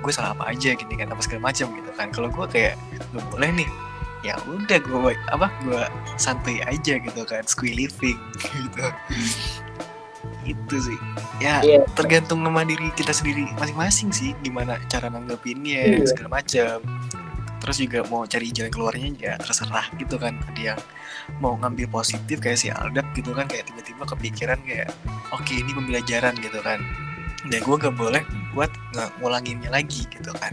gue 0.00 0.08
salah 0.08 0.32
apa 0.32 0.48
aja 0.48 0.72
gini 0.72 0.96
kan 0.96 1.12
apa 1.12 1.20
segala 1.20 1.52
macam 1.52 1.68
gitu 1.68 1.90
kan. 1.92 2.08
Kalau 2.08 2.32
gue 2.32 2.46
kayak 2.48 2.80
nggak 3.12 3.24
boleh 3.28 3.50
nih. 3.60 3.70
Ya 4.24 4.40
udah 4.48 4.80
gue 4.80 5.12
apa 5.28 5.52
gue 5.68 5.82
santai 6.16 6.64
aja 6.64 6.96
gitu 6.96 7.20
kan 7.28 7.44
squee 7.44 7.76
living 7.76 8.16
gitu. 8.64 8.86
Itu 10.44 10.76
sih. 10.80 10.98
Ya 11.44 11.60
Iya. 11.60 11.84
tergantung 11.92 12.40
sama 12.40 12.64
diri 12.64 12.88
kita 12.96 13.12
sendiri 13.12 13.44
masing-masing 13.56 14.08
sih 14.10 14.32
gimana 14.40 14.80
cara 14.88 15.12
nanggepinnya 15.12 16.00
Iya. 16.00 16.08
segala 16.08 16.40
macam 16.40 16.80
terus 17.60 17.76
juga 17.78 18.02
mau 18.08 18.24
cari 18.24 18.48
jalan 18.50 18.72
keluarnya 18.72 19.08
ya 19.20 19.34
terserah 19.36 19.86
gitu 20.00 20.16
kan. 20.16 20.40
Ada 20.50 20.74
yang 20.74 20.80
mau 21.38 21.54
ngambil 21.60 21.86
positif 21.92 22.40
kayak 22.40 22.58
si 22.58 22.72
Aldap 22.72 23.06
gitu 23.12 23.36
kan 23.36 23.46
kayak 23.46 23.68
tiba-tiba 23.68 24.02
kepikiran 24.08 24.58
kayak 24.64 24.88
oke 25.30 25.52
ini 25.52 25.70
pembelajaran 25.70 26.34
gitu 26.40 26.58
kan. 26.64 26.80
Dan 27.40 27.64
gue 27.64 27.76
gak 27.80 27.96
boleh 27.96 28.20
buat 28.52 28.68
nggak 28.92 29.16
ngulanginnya 29.20 29.72
lagi 29.72 30.04
gitu 30.12 30.32
kan. 30.36 30.52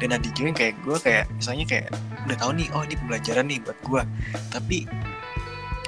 Dan 0.00 0.16
ada 0.16 0.28
juga 0.32 0.56
kayak 0.56 0.74
gue 0.84 0.96
kayak 1.00 1.24
misalnya 1.36 1.64
kayak 1.68 1.88
udah 2.24 2.36
tahu 2.40 2.50
nih 2.56 2.68
oh 2.72 2.82
ini 2.84 2.94
pembelajaran 2.96 3.44
nih 3.48 3.58
buat 3.60 3.78
gue 3.84 4.02
tapi 4.48 4.78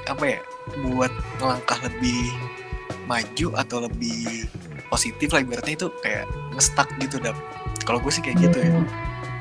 apa 0.06 0.24
ya 0.36 0.38
buat 0.84 1.12
ngelangkah 1.40 1.78
lebih 1.88 2.36
maju 3.08 3.48
atau 3.56 3.88
lebih 3.88 4.44
positif 4.92 5.32
lah 5.32 5.40
ibaratnya 5.42 5.74
itu 5.74 5.88
kayak 6.04 6.26
ngestak 6.54 6.88
gitu 7.00 7.18
dap. 7.18 7.34
Kalau 7.86 8.02
gue 8.02 8.10
sih 8.10 8.22
kayak 8.22 8.50
gitu 8.50 8.58
ya 8.60 8.72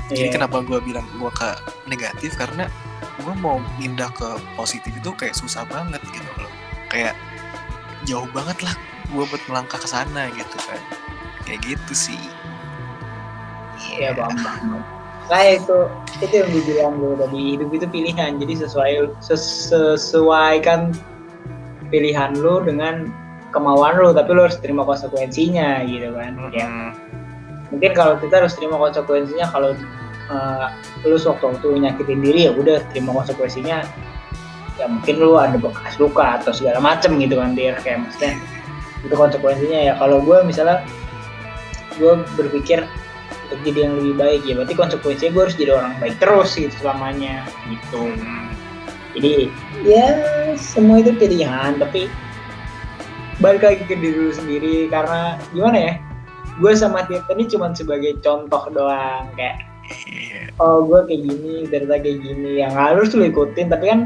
jadi 0.07 0.27
Iya. 0.27 0.33
kenapa 0.35 0.61
gue 0.61 0.77
bilang 0.79 1.05
gue 1.11 1.31
ke 1.31 1.49
negatif 1.85 2.35
karena 2.35 2.69
gue 3.17 3.33
mau 3.35 3.57
pindah 3.75 4.11
ke 4.11 4.27
positif 4.53 4.91
itu 4.91 5.09
kayak 5.11 5.33
susah 5.33 5.65
banget 5.65 6.01
gitu 6.05 6.29
loh 6.35 6.51
kayak 6.87 7.15
jauh 8.03 8.27
banget 8.29 8.59
lah 8.61 8.75
gue 9.07 9.23
buat 9.23 9.43
melangkah 9.45 9.77
ke 9.77 9.87
sana 9.87 10.29
gitu 10.31 10.57
kan 10.61 10.81
kayak 11.43 11.61
gitu 11.63 11.93
sih 11.93 12.21
Iya 13.91 14.11
bang, 14.11 14.33
bang. 14.33 14.81
Saya 15.25 15.57
itu 15.57 15.77
itu 16.19 16.33
yang 16.33 16.49
gue 16.49 16.63
bilang 16.63 16.93
gue 16.95 17.13
tadi 17.17 17.39
hidup 17.53 17.69
itu 17.71 17.85
pilihan. 17.87 18.31
Jadi 18.37 18.53
sesuai 18.57 18.91
ses- 19.19 19.69
sesuaikan 19.69 20.93
pilihan 21.87 22.33
lo 22.35 22.61
dengan 22.61 23.09
kemauan 23.49 23.95
lo, 23.95 24.11
tapi 24.11 24.31
lo 24.31 24.47
harus 24.47 24.59
terima 24.59 24.83
konsekuensinya 24.83 25.83
gitu 25.83 26.11
kan. 26.13 26.33
Ya, 26.51 26.65
Mm, 26.65 26.89
mungkin 27.75 27.91
kalau 27.91 28.15
kita 28.23 28.39
harus 28.39 28.55
terima 28.55 28.79
konsekuensinya 28.79 29.51
kalau 29.51 29.75
uh, 30.31 30.67
lu 31.03 31.19
sewaktu-waktu 31.19 31.83
nyakitin 31.83 32.19
diri 32.23 32.47
ya 32.47 32.51
udah 32.55 32.79
terima 32.95 33.11
konsekuensinya 33.11 33.83
ya 34.75 34.85
mungkin 34.87 35.15
lu 35.19 35.35
ada 35.35 35.59
bekas 35.59 35.99
luka 35.99 36.39
atau 36.39 36.51
segala 36.55 36.79
macem 36.79 37.15
gitu 37.19 37.35
kan 37.39 37.51
dia 37.51 37.75
kayak 37.83 38.07
maksudnya 38.07 38.39
itu 39.05 39.15
konsekuensinya 39.15 39.79
ya. 39.91 39.93
Kalau 40.01 40.19
gue 40.25 40.37
misalnya 40.41 40.81
gue 41.95 42.13
berpikir 42.35 42.83
untuk 43.45 43.59
jadi 43.61 43.87
yang 43.87 43.93
lebih 44.01 44.13
baik 44.17 44.41
ya 44.43 44.53
berarti 44.57 44.75
konsekuensinya 44.75 45.31
gue 45.31 45.43
harus 45.45 45.55
jadi 45.55 45.71
orang 45.77 45.93
baik 46.01 46.15
terus 46.17 46.49
gitu 46.57 46.73
selamanya 46.81 47.45
gitu. 47.69 48.03
Jadi 49.15 49.47
ya 49.87 50.07
semua 50.59 50.99
itu 50.99 51.15
pilihan 51.15 51.79
tapi 51.79 52.11
balik 53.39 53.63
lagi 53.63 53.83
ke 53.85 53.95
diri 53.95 54.17
lu 54.27 54.33
sendiri. 54.33 54.75
Karena 54.91 55.39
gimana 55.53 55.77
ya 55.77 55.93
gue 56.59 56.71
sama 56.75 57.03
Tirta 57.03 57.35
ini 57.35 57.45
cuma 57.51 57.71
sebagai 57.75 58.15
contoh 58.23 58.71
doang 58.71 59.27
kayak 59.35 59.59
iya. 60.07 60.49
Oh 60.57 60.87
gue 60.87 61.03
kayak 61.07 61.21
gini 61.27 61.53
Tirta 61.67 61.99
kayak 61.99 62.19
gini. 62.23 62.63
Yang 62.63 62.73
harus 62.73 63.07
lu 63.11 63.27
ikutin 63.27 63.67
tapi 63.67 63.85
kan 63.91 63.99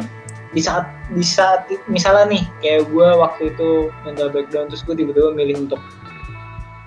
di 0.50 0.62
saat 0.66 0.90
di 1.14 1.22
saat 1.22 1.70
misalnya 1.86 2.26
nih 2.34 2.44
kayak 2.66 2.90
gue 2.90 3.08
waktu 3.22 3.54
itu 3.54 3.94
mental 4.02 4.34
breakdown 4.34 4.66
terus 4.66 4.82
gue 4.82 4.98
tiba-tiba 4.98 5.30
milih 5.38 5.70
untuk 5.70 5.78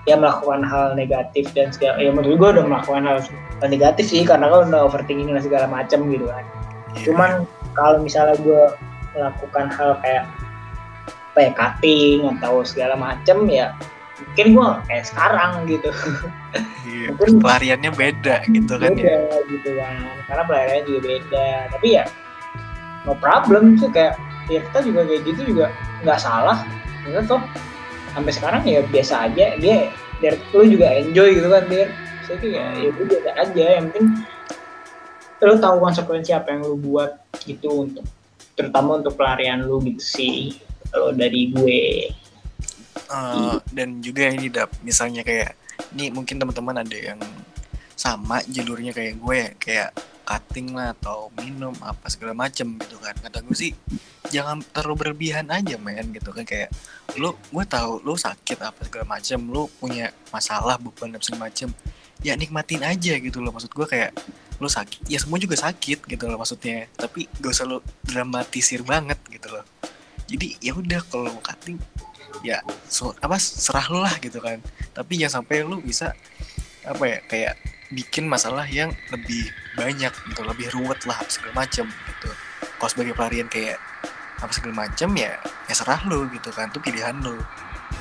ya 0.03 0.19
melakukan 0.19 0.67
hal 0.67 0.99
negatif 0.99 1.47
dan 1.55 1.71
segala 1.71 1.95
ya 1.95 2.11
menurut 2.11 2.35
gue 2.35 2.49
udah 2.59 2.65
melakukan 2.67 3.07
hal, 3.07 3.23
hal 3.63 3.69
negatif 3.71 4.11
sih 4.11 4.27
karena 4.27 4.51
kan 4.51 4.67
udah 4.67 4.91
overthinking 4.91 5.31
dan 5.31 5.39
segala 5.39 5.65
macam 5.71 6.11
gitu 6.11 6.27
kan. 6.27 6.43
Iya. 6.93 7.09
cuman 7.09 7.31
kalau 7.73 7.97
misalnya 8.03 8.35
gue 8.43 8.63
melakukan 9.15 9.65
hal 9.71 9.97
kayak 10.03 10.27
apa 11.33 11.39
ya 11.39 11.51
cutting 11.57 12.19
atau 12.37 12.61
segala 12.61 12.93
macem 12.93 13.49
ya 13.49 13.73
mungkin 14.33 14.57
gue 14.57 14.69
kayak 14.89 15.05
sekarang 15.05 15.51
gitu. 15.69 15.89
Iya, 16.89 17.13
mungkin- 17.13 17.37
pelariannya 17.37 17.91
beda 17.93 18.35
gitu 18.49 18.73
kan 18.81 18.97
beda 18.97 19.05
ya 19.05 19.37
gitu 19.45 19.69
kan. 19.77 20.01
Karena 20.25 20.43
pelayanannya 20.49 20.83
juga 20.89 20.99
beda. 21.05 21.47
Tapi 21.69 21.87
ya 21.93 22.03
no 23.05 23.13
problem 23.13 23.77
sih. 23.77 23.93
Kayak 23.93 24.17
Tirta 24.49 24.83
juga 24.83 25.05
kayak 25.05 25.21
gitu 25.29 25.41
juga 25.53 25.69
nggak 26.01 26.17
salah. 26.17 26.65
Maksudnya 27.05 27.23
toh 27.29 27.41
sampai 28.17 28.31
sekarang 28.33 28.61
ya 28.65 28.81
biasa 28.89 29.13
aja. 29.29 29.45
Dia 29.61 29.93
biar 30.17 30.33
lu 30.49 30.65
juga 30.65 30.87
enjoy 30.97 31.29
gitu 31.37 31.47
kan 31.53 31.63
dia 31.69 31.85
saya 32.25 32.35
tuh 32.41 32.49
ya 32.49 32.65
ya 32.73 32.89
udah 32.89 33.05
biasa 33.05 33.29
aja. 33.37 33.65
Yang 33.77 33.85
penting 33.93 34.07
lu 35.43 35.55
tahu 35.61 35.75
konsekuensi 35.77 36.31
apa 36.33 36.57
yang 36.57 36.65
lu 36.65 36.75
buat 36.81 37.21
gitu 37.45 37.85
untuk 37.85 38.07
terutama 38.57 38.97
untuk 38.97 39.13
pelarian 39.13 39.61
lu 39.61 39.77
gitu 39.83 40.01
sih 40.01 40.57
kalau 40.89 41.11
dari 41.11 41.51
gue 41.51 42.09
Eh, 43.13 43.57
dan 43.69 44.01
juga 44.01 44.25
ini 44.25 44.49
dap 44.49 44.73
misalnya 44.81 45.21
kayak 45.21 45.53
ini 45.93 46.09
mungkin 46.09 46.41
teman-teman 46.41 46.81
ada 46.81 46.97
yang 46.97 47.21
sama 47.93 48.41
jalurnya 48.49 48.89
kayak 48.89 49.21
gue 49.21 49.35
ya, 49.37 49.49
kayak 49.61 49.89
cutting 50.25 50.73
lah 50.73 50.97
atau 50.97 51.29
minum 51.37 51.75
apa 51.85 52.09
segala 52.09 52.33
macem 52.33 52.73
gitu 52.81 52.97
kan. 52.97 53.13
Kata 53.13 53.45
gue 53.45 53.53
sih 53.53 53.71
jangan 54.33 54.65
terlalu 54.73 55.05
berlebihan 55.05 55.45
aja 55.53 55.77
men 55.77 56.09
gitu 56.09 56.33
kan. 56.33 56.41
Kayak 56.41 56.73
lu 57.21 57.37
gue 57.37 57.63
tahu 57.69 58.01
lu 58.01 58.17
sakit 58.17 58.57
apa 58.65 58.81
segala 58.81 59.05
macem 59.05 59.37
lu 59.45 59.69
punya 59.77 60.09
masalah 60.33 60.81
beban 60.81 61.13
dan 61.13 61.21
segala 61.21 61.53
macem 61.53 61.69
ya 62.25 62.33
nikmatin 62.33 62.81
aja 62.81 63.13
gitu 63.21 63.37
loh. 63.45 63.53
Maksud 63.53 63.77
gue 63.77 63.85
kayak 63.85 64.09
lu 64.57 64.65
sakit 64.65 65.05
ya 65.05 65.21
semua 65.21 65.37
juga 65.37 65.53
sakit 65.53 66.09
gitu 66.09 66.25
loh 66.25 66.41
maksudnya. 66.41 66.89
Tapi 66.97 67.29
gak 67.37 67.51
usah 67.53 67.69
lu 67.69 67.77
dramatisir 68.01 68.81
banget 68.81 69.21
gitu 69.29 69.53
loh. 69.53 69.61
Jadi 70.25 70.57
ya 70.65 70.73
udah 70.73 71.03
kalau 71.13 71.29
cutting 71.45 71.77
ya 72.41 72.65
so, 72.89 73.13
apa 73.21 73.37
serah 73.37 73.85
lu 73.93 74.01
lah 74.01 74.15
gitu 74.17 74.41
kan. 74.41 74.57
Tapi 74.97 75.21
jangan 75.21 75.43
sampai 75.43 75.61
lu 75.61 75.77
bisa 75.83 76.17
apa 76.83 77.03
ya 77.05 77.19
kayak 77.29 77.53
bikin 77.93 78.25
masalah 78.25 78.65
yang 78.65 78.89
lebih 79.13 79.53
banyak 79.77 80.09
gitu 80.09 80.41
lebih 80.43 80.67
ruwet 80.73 80.99
lah 81.05 81.21
apa 81.21 81.29
segala 81.29 81.63
macem 81.63 81.85
gitu. 81.85 82.29
Kalau 82.81 82.89
sebagai 82.89 83.13
pelarian 83.13 83.47
kayak 83.47 83.77
apa 84.41 84.51
segala 84.51 84.89
macem 84.89 85.13
ya 85.15 85.39
ya 85.69 85.73
serah 85.77 86.01
lu 86.09 86.27
gitu 86.33 86.49
kan 86.49 86.73
itu 86.73 86.81
pilihan 86.81 87.15
lu. 87.21 87.37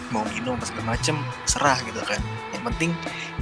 Mau 0.08 0.24
minum 0.32 0.56
apa 0.56 0.64
segala 0.64 0.96
macem 0.96 1.16
serah 1.44 1.78
gitu 1.84 2.00
kan. 2.02 2.20
Yang 2.56 2.62
penting 2.72 2.90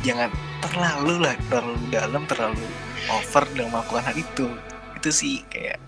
jangan 0.03 0.31
terlalu 0.61 1.15
lah 1.23 1.35
terlalu 1.47 1.79
dalam 1.95 2.23
terlalu 2.27 2.67
over 3.09 3.45
dalam 3.55 3.71
melakukan 3.71 4.05
hal 4.11 4.17
itu. 4.19 4.47
Itu 4.99 5.09
sih 5.15 5.47
kayak 5.49 5.79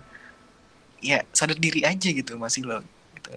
ya 1.02 1.26
sadar 1.34 1.58
diri 1.58 1.82
aja 1.82 2.08
gitu 2.14 2.38
masih 2.38 2.62
lo 2.62 2.78
gitu 3.18 3.30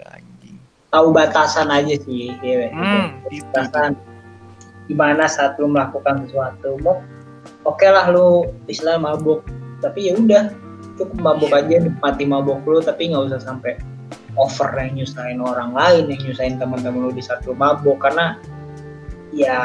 tahu 0.95 1.11
batasan 1.11 1.67
aja 1.67 1.95
sih 1.99 2.31
ya, 2.39 2.71
Hmm, 2.71 3.19
itu 3.27 3.43
tuh. 3.43 3.51
batasan 3.51 3.91
gimana 4.85 5.27
saat 5.27 5.59
lu 5.59 5.67
melakukan 5.67 6.23
sesuatu 6.23 6.79
mau 6.79 7.03
oke 7.63 7.83
lah 7.83 8.07
lu 8.07 8.47
istilah 8.65 8.95
mabuk. 8.95 9.43
Tapi 9.83 10.07
ya 10.07 10.13
udah 10.15 10.43
cukup 10.95 11.19
mabuk 11.19 11.51
Iya. 11.51 11.59
aja 11.67 11.75
nikmati 11.83 12.23
mabuk 12.23 12.63
lu 12.63 12.79
tapi 12.79 13.11
nggak 13.11 13.27
usah 13.27 13.41
sampai 13.43 13.75
over 14.35 14.71
yang 14.75 14.95
nyusahin 14.95 15.39
orang 15.39 15.71
lain 15.71 16.07
yang 16.07 16.21
nyusahin 16.21 16.55
teman-teman 16.55 17.07
lu 17.07 17.11
di 17.11 17.19
saat 17.19 17.43
lu 17.43 17.51
mabuk. 17.51 17.99
Karena 17.99 18.39
ya 19.35 19.59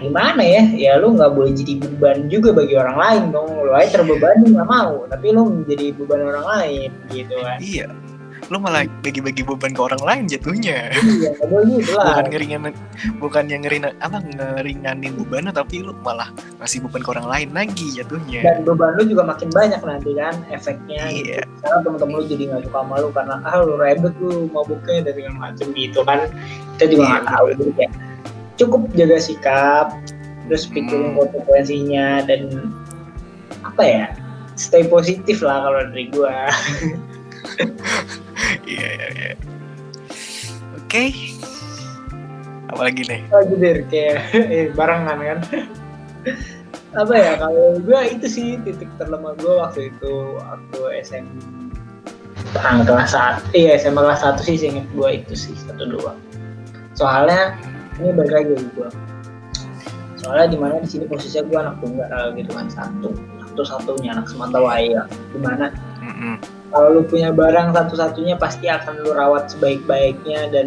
gimana 0.00 0.40
ya 0.40 0.62
ya 0.72 0.92
lu 0.96 1.12
nggak 1.18 1.36
boleh 1.36 1.52
jadi 1.52 1.76
beban 1.76 2.32
juga 2.32 2.54
bagi 2.56 2.74
orang 2.78 2.96
lain 2.96 3.22
dong. 3.30 3.50
Lu 3.60 3.72
aja 3.74 4.00
terbebani 4.00 4.56
nggak 4.56 4.68
mau. 4.70 5.04
Tapi 5.10 5.26
lu 5.30 5.42
menjadi 5.52 5.92
beban 5.98 6.22
orang 6.22 6.46
lain 6.48 6.90
gitu 7.10 7.34
kan. 7.42 7.58
Iya. 7.60 7.86
Lu 8.52 8.60
malah 8.60 8.84
bagi-bagi 9.00 9.40
beban 9.40 9.72
ke 9.72 9.80
orang 9.80 10.02
lain 10.04 10.24
jatuhnya. 10.28 10.92
iya 10.92 11.32
gitu 11.32 11.88
Bukan 11.88 12.24
ngeringanin 12.28 12.74
bukan 13.16 13.44
yang 13.48 13.64
ngeringan 13.64 13.96
apa 13.98 14.20
ngeringanin 14.20 15.16
beban 15.16 15.48
tapi 15.48 15.80
lu 15.80 15.96
malah 15.98 16.28
ngasih 16.60 16.84
beban 16.84 17.00
ke 17.00 17.10
orang 17.10 17.26
lain 17.26 17.48
lagi 17.50 17.86
jatuhnya. 17.90 18.44
dan 18.44 18.60
beban 18.62 18.92
lu 18.94 19.08
juga 19.08 19.24
makin 19.24 19.48
banyak 19.48 19.80
nanti 19.80 20.12
kan 20.12 20.36
efeknya 20.48 21.00
gitu. 21.08 21.32
Iya. 21.32 21.42
Karena 21.58 21.78
temen-temen 21.80 22.12
lu 22.12 22.24
jadi 22.26 22.42
nggak 22.46 22.62
suka 22.62 22.78
sama 22.78 22.94
lu 23.00 23.08
karena 23.08 23.34
ah 23.42 23.54
lu 23.58 23.74
ribet 23.74 24.12
lu 24.20 24.32
mabuknya 24.46 25.00
dan 25.00 25.12
segala 25.14 25.36
macem 25.40 25.66
gitu 25.72 26.00
kan 26.02 26.18
kita 26.76 26.84
juga 26.86 27.00
Iya, 27.00 27.08
nggak 27.10 27.24
tahu 27.26 27.44
bener. 27.46 27.56
jadi 27.56 27.72
kayak 27.74 27.92
cukup 28.52 28.82
jaga 28.92 29.16
sikap 29.18 29.86
terus 30.44 30.64
pikirin 30.66 31.08
Hmm. 31.08 31.16
konsekuensinya 31.16 32.06
dan 32.26 32.40
apa 33.62 33.80
ya 33.80 34.06
stay 34.54 34.84
positif 34.84 35.40
lah 35.40 35.64
kalau 35.64 35.88
dari 35.88 36.04
gua 36.10 36.52
Iya, 38.68 38.88
iya, 38.88 39.06
iya. 39.16 39.32
Oke. 40.76 41.12
Apalagi 42.72 43.02
nih? 43.04 43.20
lagi 43.28 43.54
deh 43.60 43.84
kayak 43.92 44.18
eh, 44.54 44.66
barengan 44.72 45.18
kan 45.20 45.38
apa 47.00 47.14
ya 47.16 47.32
kalau 47.40 47.80
gua 47.84 48.04
itu 48.04 48.24
sih 48.28 48.60
titik 48.64 48.88
terlemah 48.96 49.36
gua 49.40 49.68
waktu 49.68 49.92
itu 49.92 50.12
waktu 50.40 50.80
SM 51.04 51.24
Perang 52.52 52.84
kelas 52.84 53.16
satu, 53.16 53.40
iya 53.56 53.80
SMA 53.80 54.04
kelas 54.04 54.20
satu 54.20 54.44
sih 54.44 54.60
inget 54.60 54.84
gue 54.92 55.08
itu 55.24 55.32
sih 55.32 55.56
satu 55.56 55.88
dua. 55.88 56.12
Soalnya 56.92 57.56
ini 57.96 58.12
balik 58.12 58.28
lagi 58.28 58.52
gue. 58.76 58.88
Soalnya 60.20 60.52
di 60.52 60.58
mana 60.60 60.84
di 60.84 60.88
sini 60.88 61.08
posisinya 61.08 61.48
gue 61.48 61.58
anak 61.58 61.76
tunggal 61.80 62.36
gitu 62.36 62.50
kan 62.52 62.68
satu, 62.68 63.16
satu 63.40 63.62
satunya 63.64 64.12
anak 64.12 64.28
semata 64.28 64.60
wayang. 64.60 65.08
Di 65.32 65.38
mana 65.40 65.72
Mm-mm. 66.04 66.36
Kalau 66.72 66.88
lu 66.98 67.02
punya 67.04 67.30
barang 67.30 67.76
satu-satunya 67.76 68.40
pasti 68.40 68.66
akan 68.66 69.04
lu 69.04 69.12
rawat 69.12 69.52
sebaik-baiknya 69.52 70.48
dan 70.50 70.66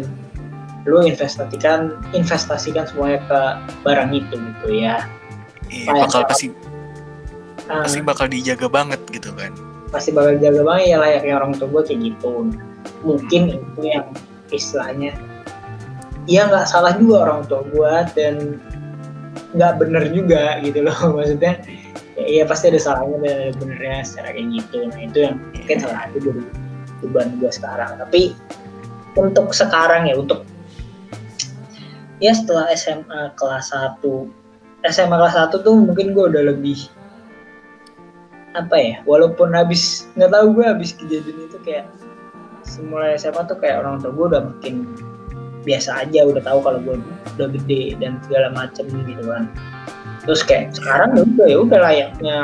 lu 0.86 1.02
investasikan 1.02 1.98
investasikan 2.14 2.86
semuanya 2.86 3.18
ke 3.26 3.40
barang 3.82 4.10
itu 4.14 4.34
gitu 4.38 4.68
ya. 4.70 5.02
Iya, 5.66 5.90
Kayak 5.90 6.02
bakal 6.08 6.22
pasti 6.30 6.46
Ah, 7.66 7.82
pasti 7.82 7.98
bakal 7.98 8.30
dijaga 8.30 8.70
banget 8.70 9.02
gitu 9.10 9.34
kan. 9.34 9.50
pasti 9.90 10.14
bakal 10.14 10.38
jaga 10.38 10.62
banget 10.62 10.94
ya 10.94 10.96
layaknya 11.02 11.34
orang 11.34 11.50
tua 11.58 11.66
gue 11.66 11.82
kayak 11.82 12.00
gitu 12.14 12.30
mungkin 13.02 13.42
itu 13.58 13.80
yang 13.82 14.06
istilahnya 14.50 15.14
ya 16.26 16.46
nggak 16.46 16.66
salah 16.70 16.94
juga 16.94 17.26
orang 17.26 17.42
tua 17.50 17.62
gue 17.66 17.94
dan 18.14 18.34
nggak 19.54 19.72
bener 19.82 20.04
juga 20.10 20.58
gitu 20.62 20.86
loh 20.86 20.94
maksudnya 21.18 21.58
ya, 22.16 22.42
ya 22.42 22.44
pasti 22.48 22.72
ada 22.72 22.80
salahnya 22.80 23.16
dan 23.22 23.34
ada 23.36 23.52
benernya 23.60 24.00
secara 24.02 24.28
kayak 24.32 24.48
gitu. 24.56 24.78
Nah 24.88 25.00
itu 25.04 25.18
yang 25.22 25.36
mungkin 25.52 25.76
salah 25.78 25.98
satu 26.08 26.18
dari 26.24 26.42
beban 27.04 27.28
gue 27.38 27.52
sekarang. 27.52 27.90
Tapi 28.00 28.22
untuk 29.16 29.52
sekarang 29.52 30.08
ya 30.08 30.16
untuk 30.16 30.44
ya 32.20 32.32
setelah 32.32 32.68
SMA 32.72 33.36
kelas 33.36 33.72
1 33.72 34.00
SMA 34.88 35.16
kelas 35.16 35.36
1 35.36 35.64
tuh 35.64 35.74
mungkin 35.76 36.16
gue 36.16 36.24
udah 36.32 36.42
lebih 36.52 36.88
apa 38.56 38.76
ya 38.76 38.96
walaupun 39.04 39.52
habis 39.52 40.08
nggak 40.16 40.32
tahu 40.32 40.56
gue 40.56 40.64
habis 40.64 40.96
kejadian 40.96 41.44
itu 41.44 41.58
kayak 41.60 41.84
semula 42.64 43.12
SMA 43.20 43.44
tuh 43.44 43.60
kayak 43.60 43.84
orang 43.84 44.00
tua 44.00 44.16
gue 44.16 44.26
udah 44.32 44.42
makin 44.48 44.88
biasa 45.68 46.08
aja 46.08 46.24
udah 46.24 46.40
tahu 46.40 46.64
kalau 46.64 46.80
gue 46.80 46.96
udah 47.36 47.48
gede 47.52 48.00
dan 48.00 48.16
segala 48.24 48.48
macem 48.56 48.88
gitu 48.88 49.24
kan 49.28 49.44
terus 50.26 50.42
kayak 50.42 50.74
sekarang 50.74 51.14
ya 51.14 51.22
udah 51.22 51.46
ya 51.46 51.58
udah 51.62 51.78
layaknya 51.80 52.36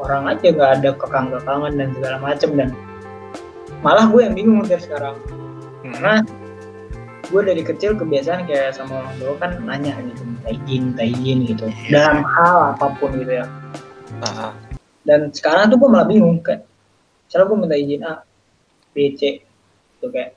orang 0.00 0.22
aja 0.32 0.46
nggak 0.50 0.70
ada 0.80 0.90
kekang-kekangan 0.96 1.72
dan 1.76 1.88
segala 1.92 2.16
macem. 2.24 2.50
Dan 2.56 2.68
malah 3.84 4.08
gue 4.08 4.20
yang 4.24 4.34
bingung 4.34 4.64
dari 4.64 4.80
sekarang. 4.80 5.16
Mm-mm. 5.80 5.96
karena 5.96 6.14
gue 7.30 7.40
dari 7.46 7.62
kecil 7.62 7.94
kebiasaan 7.94 8.44
kayak 8.44 8.74
sama 8.74 9.06
orang 9.06 9.14
tua 9.16 9.34
kan 9.38 9.50
nanya 9.62 9.94
gitu 10.02 10.22
minta 10.26 10.50
izin 10.50 10.82
minta 10.92 11.04
izin 11.06 11.38
gitu. 11.46 11.64
Iya. 11.68 11.88
dalam 11.94 12.20
hal 12.26 12.56
apa 12.74 12.86
pun 12.98 13.10
gitu 13.16 13.32
ya. 13.40 13.46
Dan 15.06 15.30
sekarang 15.32 15.70
tuh 15.70 15.78
gue 15.80 15.88
malah 15.88 16.08
bingung 16.08 16.42
kayak 16.42 16.66
misalnya 17.28 17.46
gue 17.46 17.58
minta 17.60 17.76
izin 17.78 18.02
A 18.04 18.12
B 18.90 18.96
C 19.14 19.20
gitu 19.96 20.06
kayak 20.10 20.34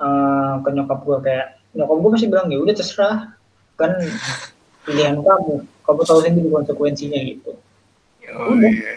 eh, 0.00 0.52
ke 0.62 0.68
nyokap 0.70 1.00
gue 1.02 1.18
kayak 1.24 1.46
nyokap 1.76 1.96
gue 2.00 2.10
pasti 2.14 2.26
bilang 2.30 2.46
ya 2.48 2.58
udah 2.62 2.74
terserah. 2.76 3.18
Kan 3.76 3.92
pilihan 4.86 5.18
kamu. 5.20 5.54
Kamu 5.82 6.00
tahu 6.06 6.18
sendiri 6.22 6.48
konsekuensinya 6.48 7.20
gitu. 7.26 7.52
Oh 8.32 8.54
Udah. 8.54 8.70
iya. 8.70 8.94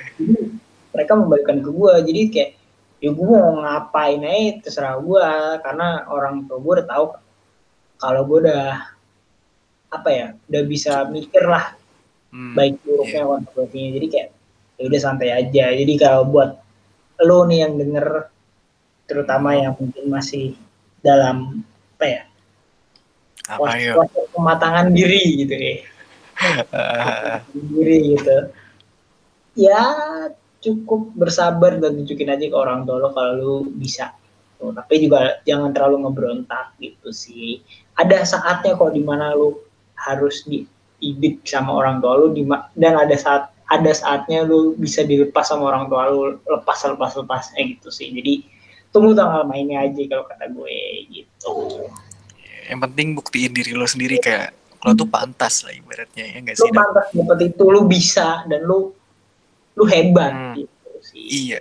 mereka 0.90 1.14
membalikan 1.14 1.62
ke 1.62 1.70
gue 1.70 1.94
jadi 2.02 2.22
kayak 2.34 2.52
ya 2.98 3.10
gue 3.14 3.28
mau 3.30 3.62
ngapain 3.62 4.20
aja 4.26 4.58
terserah 4.66 4.98
gue 4.98 5.28
karena 5.62 6.10
orang 6.10 6.50
tua 6.50 6.58
gue 6.58 6.74
udah 6.82 6.88
tahu 6.90 7.06
kalau 8.02 8.22
gue 8.26 8.50
udah 8.50 8.90
apa 9.94 10.10
ya 10.10 10.28
udah 10.50 10.64
bisa 10.66 11.06
mikir 11.14 11.46
lah 11.46 11.78
Hmm, 12.30 12.54
baik 12.54 12.78
buruknya 12.86 13.26
konsekuensinya. 13.26 13.90
Jadi 13.98 14.08
kayak 14.08 14.30
ya 14.78 14.84
udah 14.86 15.00
santai 15.02 15.30
aja. 15.34 15.66
Jadi 15.74 15.94
kalau 15.98 16.30
buat 16.30 16.62
lo 17.26 17.44
nih 17.50 17.66
yang 17.68 17.74
denger 17.76 18.30
terutama 19.10 19.58
yang 19.58 19.74
mungkin 19.76 20.06
masih 20.08 20.54
dalam 21.02 21.66
apa 21.98 22.06
ya 22.06 22.22
apa 23.50 23.70
ya? 23.82 23.94
proses 23.98 24.26
pematangan 24.30 24.88
diri 24.94 25.24
gitu 25.42 25.56
ya. 25.58 25.76
Ah, 26.70 27.42
diri 27.74 28.14
gitu. 28.14 28.38
Ya 29.58 29.82
cukup 30.60 31.16
bersabar 31.18 31.80
dan 31.82 31.98
tunjukin 31.98 32.30
aja 32.30 32.46
ke 32.46 32.56
orang 32.56 32.86
tua 32.86 33.02
lo 33.02 33.10
kalau 33.12 33.34
lu 33.36 33.56
bisa. 33.74 34.14
Tuh, 34.60 34.76
tapi 34.76 35.08
juga 35.08 35.40
jangan 35.48 35.72
terlalu 35.72 36.06
ngebrontak 36.08 36.76
gitu 36.84 37.10
sih. 37.16 37.64
Ada 37.96 38.28
saatnya 38.28 38.76
kok 38.76 38.92
di 38.92 39.02
mana 39.02 39.34
lu 39.34 39.56
harus 39.96 40.44
diidik 40.48 41.44
sama 41.48 41.76
orang 41.76 42.04
tua 42.04 42.20
lu 42.20 42.28
dima- 42.36 42.68
dan 42.76 43.00
ada 43.00 43.16
saat 43.16 43.52
ada 43.70 43.92
saatnya 43.94 44.44
lu 44.44 44.76
bisa 44.76 45.06
dilepas 45.08 45.48
sama 45.48 45.72
orang 45.72 45.88
tua 45.88 46.12
lu 46.12 46.22
lepas 46.44 46.76
lepas 46.86 47.12
lepasnya 47.16 47.62
gitu 47.72 47.88
sih. 47.88 48.12
Jadi 48.12 48.44
tunggu 48.92 49.16
tanggal 49.16 49.48
mainnya 49.48 49.86
aja 49.86 50.02
kalau 50.12 50.26
kata 50.28 50.46
gue 50.52 50.78
gitu 51.14 51.88
yang 52.70 52.80
penting 52.80 53.18
buktiin 53.18 53.50
diri 53.50 53.74
lo 53.74 53.84
sendiri 53.84 54.18
kayak 54.18 54.54
lo 54.80 54.94
tuh 54.94 55.04
pantas 55.06 55.66
lah 55.66 55.74
ibaratnya 55.74 56.24
ya 56.24 56.38
nggak 56.40 56.56
sih? 56.56 56.70
Dap? 56.70 56.78
pantas 56.80 57.08
dapet 57.12 57.38
itu 57.50 57.64
lu 57.66 57.82
bisa 57.84 58.46
dan 58.46 58.62
lu 58.64 58.94
lu 59.74 59.84
hebat 59.86 60.32
Hmm. 60.32 60.54
gitu 60.56 60.90
sih 61.02 61.26
Iya, 61.50 61.60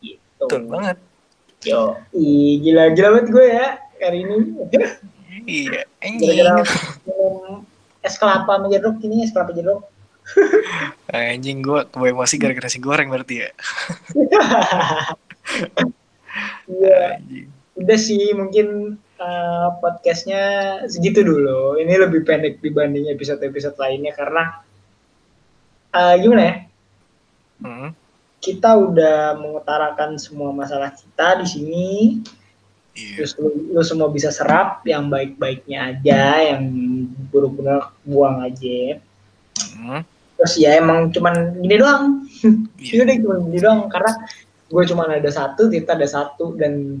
gitu. 0.00 0.44
betul 0.44 0.62
banget. 0.66 0.98
Yo, 1.62 1.96
ih, 2.12 2.60
gila 2.60 2.92
gila 2.92 3.08
banget 3.14 3.28
gue 3.30 3.46
ya 3.46 3.68
hari 3.98 4.18
ini. 4.20 4.36
Iya, 5.44 5.80
anjing. 5.98 6.36
es 8.06 8.14
kelapa 8.16 8.60
sama 8.60 8.68
jeruk 8.68 9.00
ini 9.00 9.24
es 9.24 9.32
kelapa 9.32 9.52
jeruk. 9.52 9.80
Anjing 11.08 11.60
gue 11.60 11.84
kebawa 11.84 12.08
emosi 12.10 12.36
gara-gara 12.36 12.68
si 12.68 12.80
goreng 12.80 13.08
berarti 13.08 13.44
ya. 13.44 13.50
Iya, 16.64 17.20
udah 17.76 17.98
sih 18.00 18.32
mungkin 18.32 18.96
eh, 19.24 19.68
podcastnya 19.80 20.42
segitu 20.86 21.24
dulu. 21.24 21.80
Ini 21.80 21.96
lebih 22.04 22.22
pendek 22.28 22.60
dibanding 22.60 23.08
episode-episode 23.08 23.80
lainnya 23.80 24.12
karena 24.12 24.60
eh, 25.96 26.14
gimana 26.20 26.42
ya? 26.44 26.56
Hmm, 27.64 27.90
Kita 28.44 28.76
udah 28.76 29.40
mengutarakan 29.40 30.20
semua 30.20 30.52
masalah 30.52 30.92
kita 30.92 31.40
di 31.40 31.46
sini. 31.48 31.88
Iya. 32.94 33.24
Terus 33.24 33.32
lu, 33.40 33.48
lu 33.74 33.82
semua 33.82 34.06
bisa 34.12 34.30
serap 34.30 34.84
yang 34.86 35.10
baik-baiknya 35.10 35.96
aja, 35.96 36.54
yang 36.54 36.62
buruk-buruk 37.32 37.90
buang 38.06 38.44
aja. 38.44 39.02
Hmm, 39.74 40.06
Terus 40.38 40.54
ya 40.60 40.78
emang 40.78 41.10
cuman 41.14 41.58
gini 41.62 41.76
doang. 41.80 42.04
Iya. 42.78 43.00
Ini 43.00 43.02
udah 43.06 43.16
cuma 43.24 43.34
gini 43.48 43.58
doang 43.64 43.80
karena 43.88 44.12
gue 44.68 44.82
cuma 44.90 45.08
ada 45.08 45.30
satu, 45.32 45.72
Tita 45.72 45.96
ada 45.96 46.04
satu 46.04 46.52
dan 46.58 47.00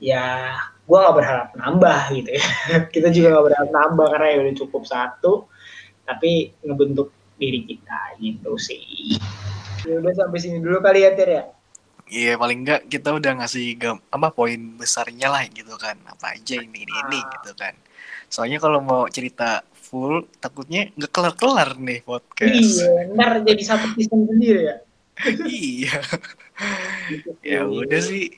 ya 0.00 0.56
gue 0.90 0.98
nggak 0.98 1.16
berharap 1.22 1.48
nambah 1.54 2.00
gitu 2.18 2.30
ya. 2.34 2.44
kita 2.94 3.08
juga 3.14 3.26
nggak 3.38 3.46
berharap 3.46 3.70
nambah 3.70 4.06
karena 4.10 4.26
ya 4.26 4.38
udah 4.42 4.54
cukup 4.58 4.82
satu, 4.82 5.32
tapi 6.02 6.50
ngebentuk 6.66 7.14
diri 7.38 7.62
kita 7.62 8.18
gitu 8.18 8.58
sih. 8.58 9.14
Ya 9.86 10.02
udah 10.02 10.12
sampai 10.18 10.38
sini 10.42 10.58
dulu 10.58 10.82
kali 10.82 11.06
ya 11.06 11.14
Tir 11.14 11.30
ya. 11.30 11.44
Iya 12.10 12.34
paling 12.34 12.66
enggak 12.66 12.90
kita 12.90 13.14
udah 13.14 13.38
ngasih 13.38 13.78
gam 13.78 14.02
apa 14.10 14.34
poin 14.34 14.58
besarnya 14.74 15.30
lah 15.30 15.46
gitu 15.46 15.78
kan 15.78 15.94
apa 16.10 16.34
aja 16.34 16.58
ini 16.58 16.82
ini, 16.82 16.90
ini 17.06 17.18
Ah. 17.22 17.30
gitu 17.38 17.54
kan. 17.54 17.74
Soalnya 18.26 18.58
kalau 18.58 18.82
mau 18.82 19.06
cerita 19.06 19.62
full 19.72 20.26
takutnya 20.42 20.90
nggak 20.98 21.10
kelar 21.14 21.34
kelar 21.38 21.70
nih 21.78 22.02
podcast. 22.02 22.82
Iya, 22.82 23.14
ntar 23.14 23.46
jadi 23.46 23.62
satu 23.62 23.94
season 23.94 24.26
sendiri 24.26 24.60
ya. 24.66 24.76
iya. 25.46 25.94
Gitu 27.06 27.30
Ya 27.46 27.62
udah 27.62 28.00
sih. 28.02 28.34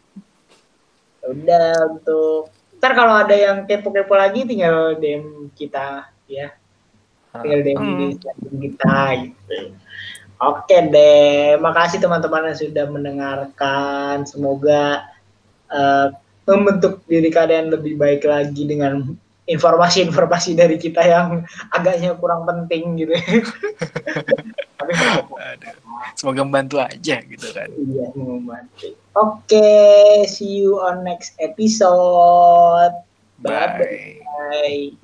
Ya 1.23 1.27
udah 1.31 1.66
untuk 1.95 2.51
ntar 2.83 2.99
kalau 2.99 3.14
ada 3.14 3.31
yang 3.31 3.62
kepo-kepo 3.62 4.18
lagi 4.18 4.43
tinggal 4.43 4.99
DM 4.99 5.55
kita 5.55 6.11
ya. 6.27 6.51
tinggal 7.33 7.62
DM 7.62 7.79
Hmm. 7.79 7.97
di 7.97 8.05
Instagram 8.12 8.55
kita 8.59 8.97
gitu. 9.25 9.57
Oke 10.43 10.77
deh, 10.91 11.55
makasih 11.62 12.03
teman-teman 12.03 12.51
yang 12.51 12.59
sudah 12.59 12.85
mendengarkan. 12.91 14.27
Semoga 14.27 15.07
eh, 15.70 16.07
membentuk 16.45 17.07
diri 17.07 17.31
kalian 17.31 17.70
lebih 17.70 17.95
baik 17.95 18.27
lagi 18.27 18.66
dengan 18.66 19.14
informasi-informasi 19.47 20.55
dari 20.55 20.77
kita 20.79 21.03
yang 21.03 21.47
agaknya 21.70 22.14
kurang 22.18 22.43
penting 22.45 22.99
gitu. 22.99 23.14
Tapi. 24.79 24.93
Aduh. 24.93 25.82
Semoga 26.15 26.41
membantu 26.45 26.77
aja 26.79 27.17
gitu 27.25 27.47
kan. 27.53 27.69
iya 27.73 28.07
membantu. 28.15 28.95
Oke, 29.13 29.69
see 30.29 30.65
you 30.65 30.81
on 30.81 31.05
next 31.05 31.37
episode. 31.41 32.95
Bye. 33.43 34.21
Bye. 34.23 34.97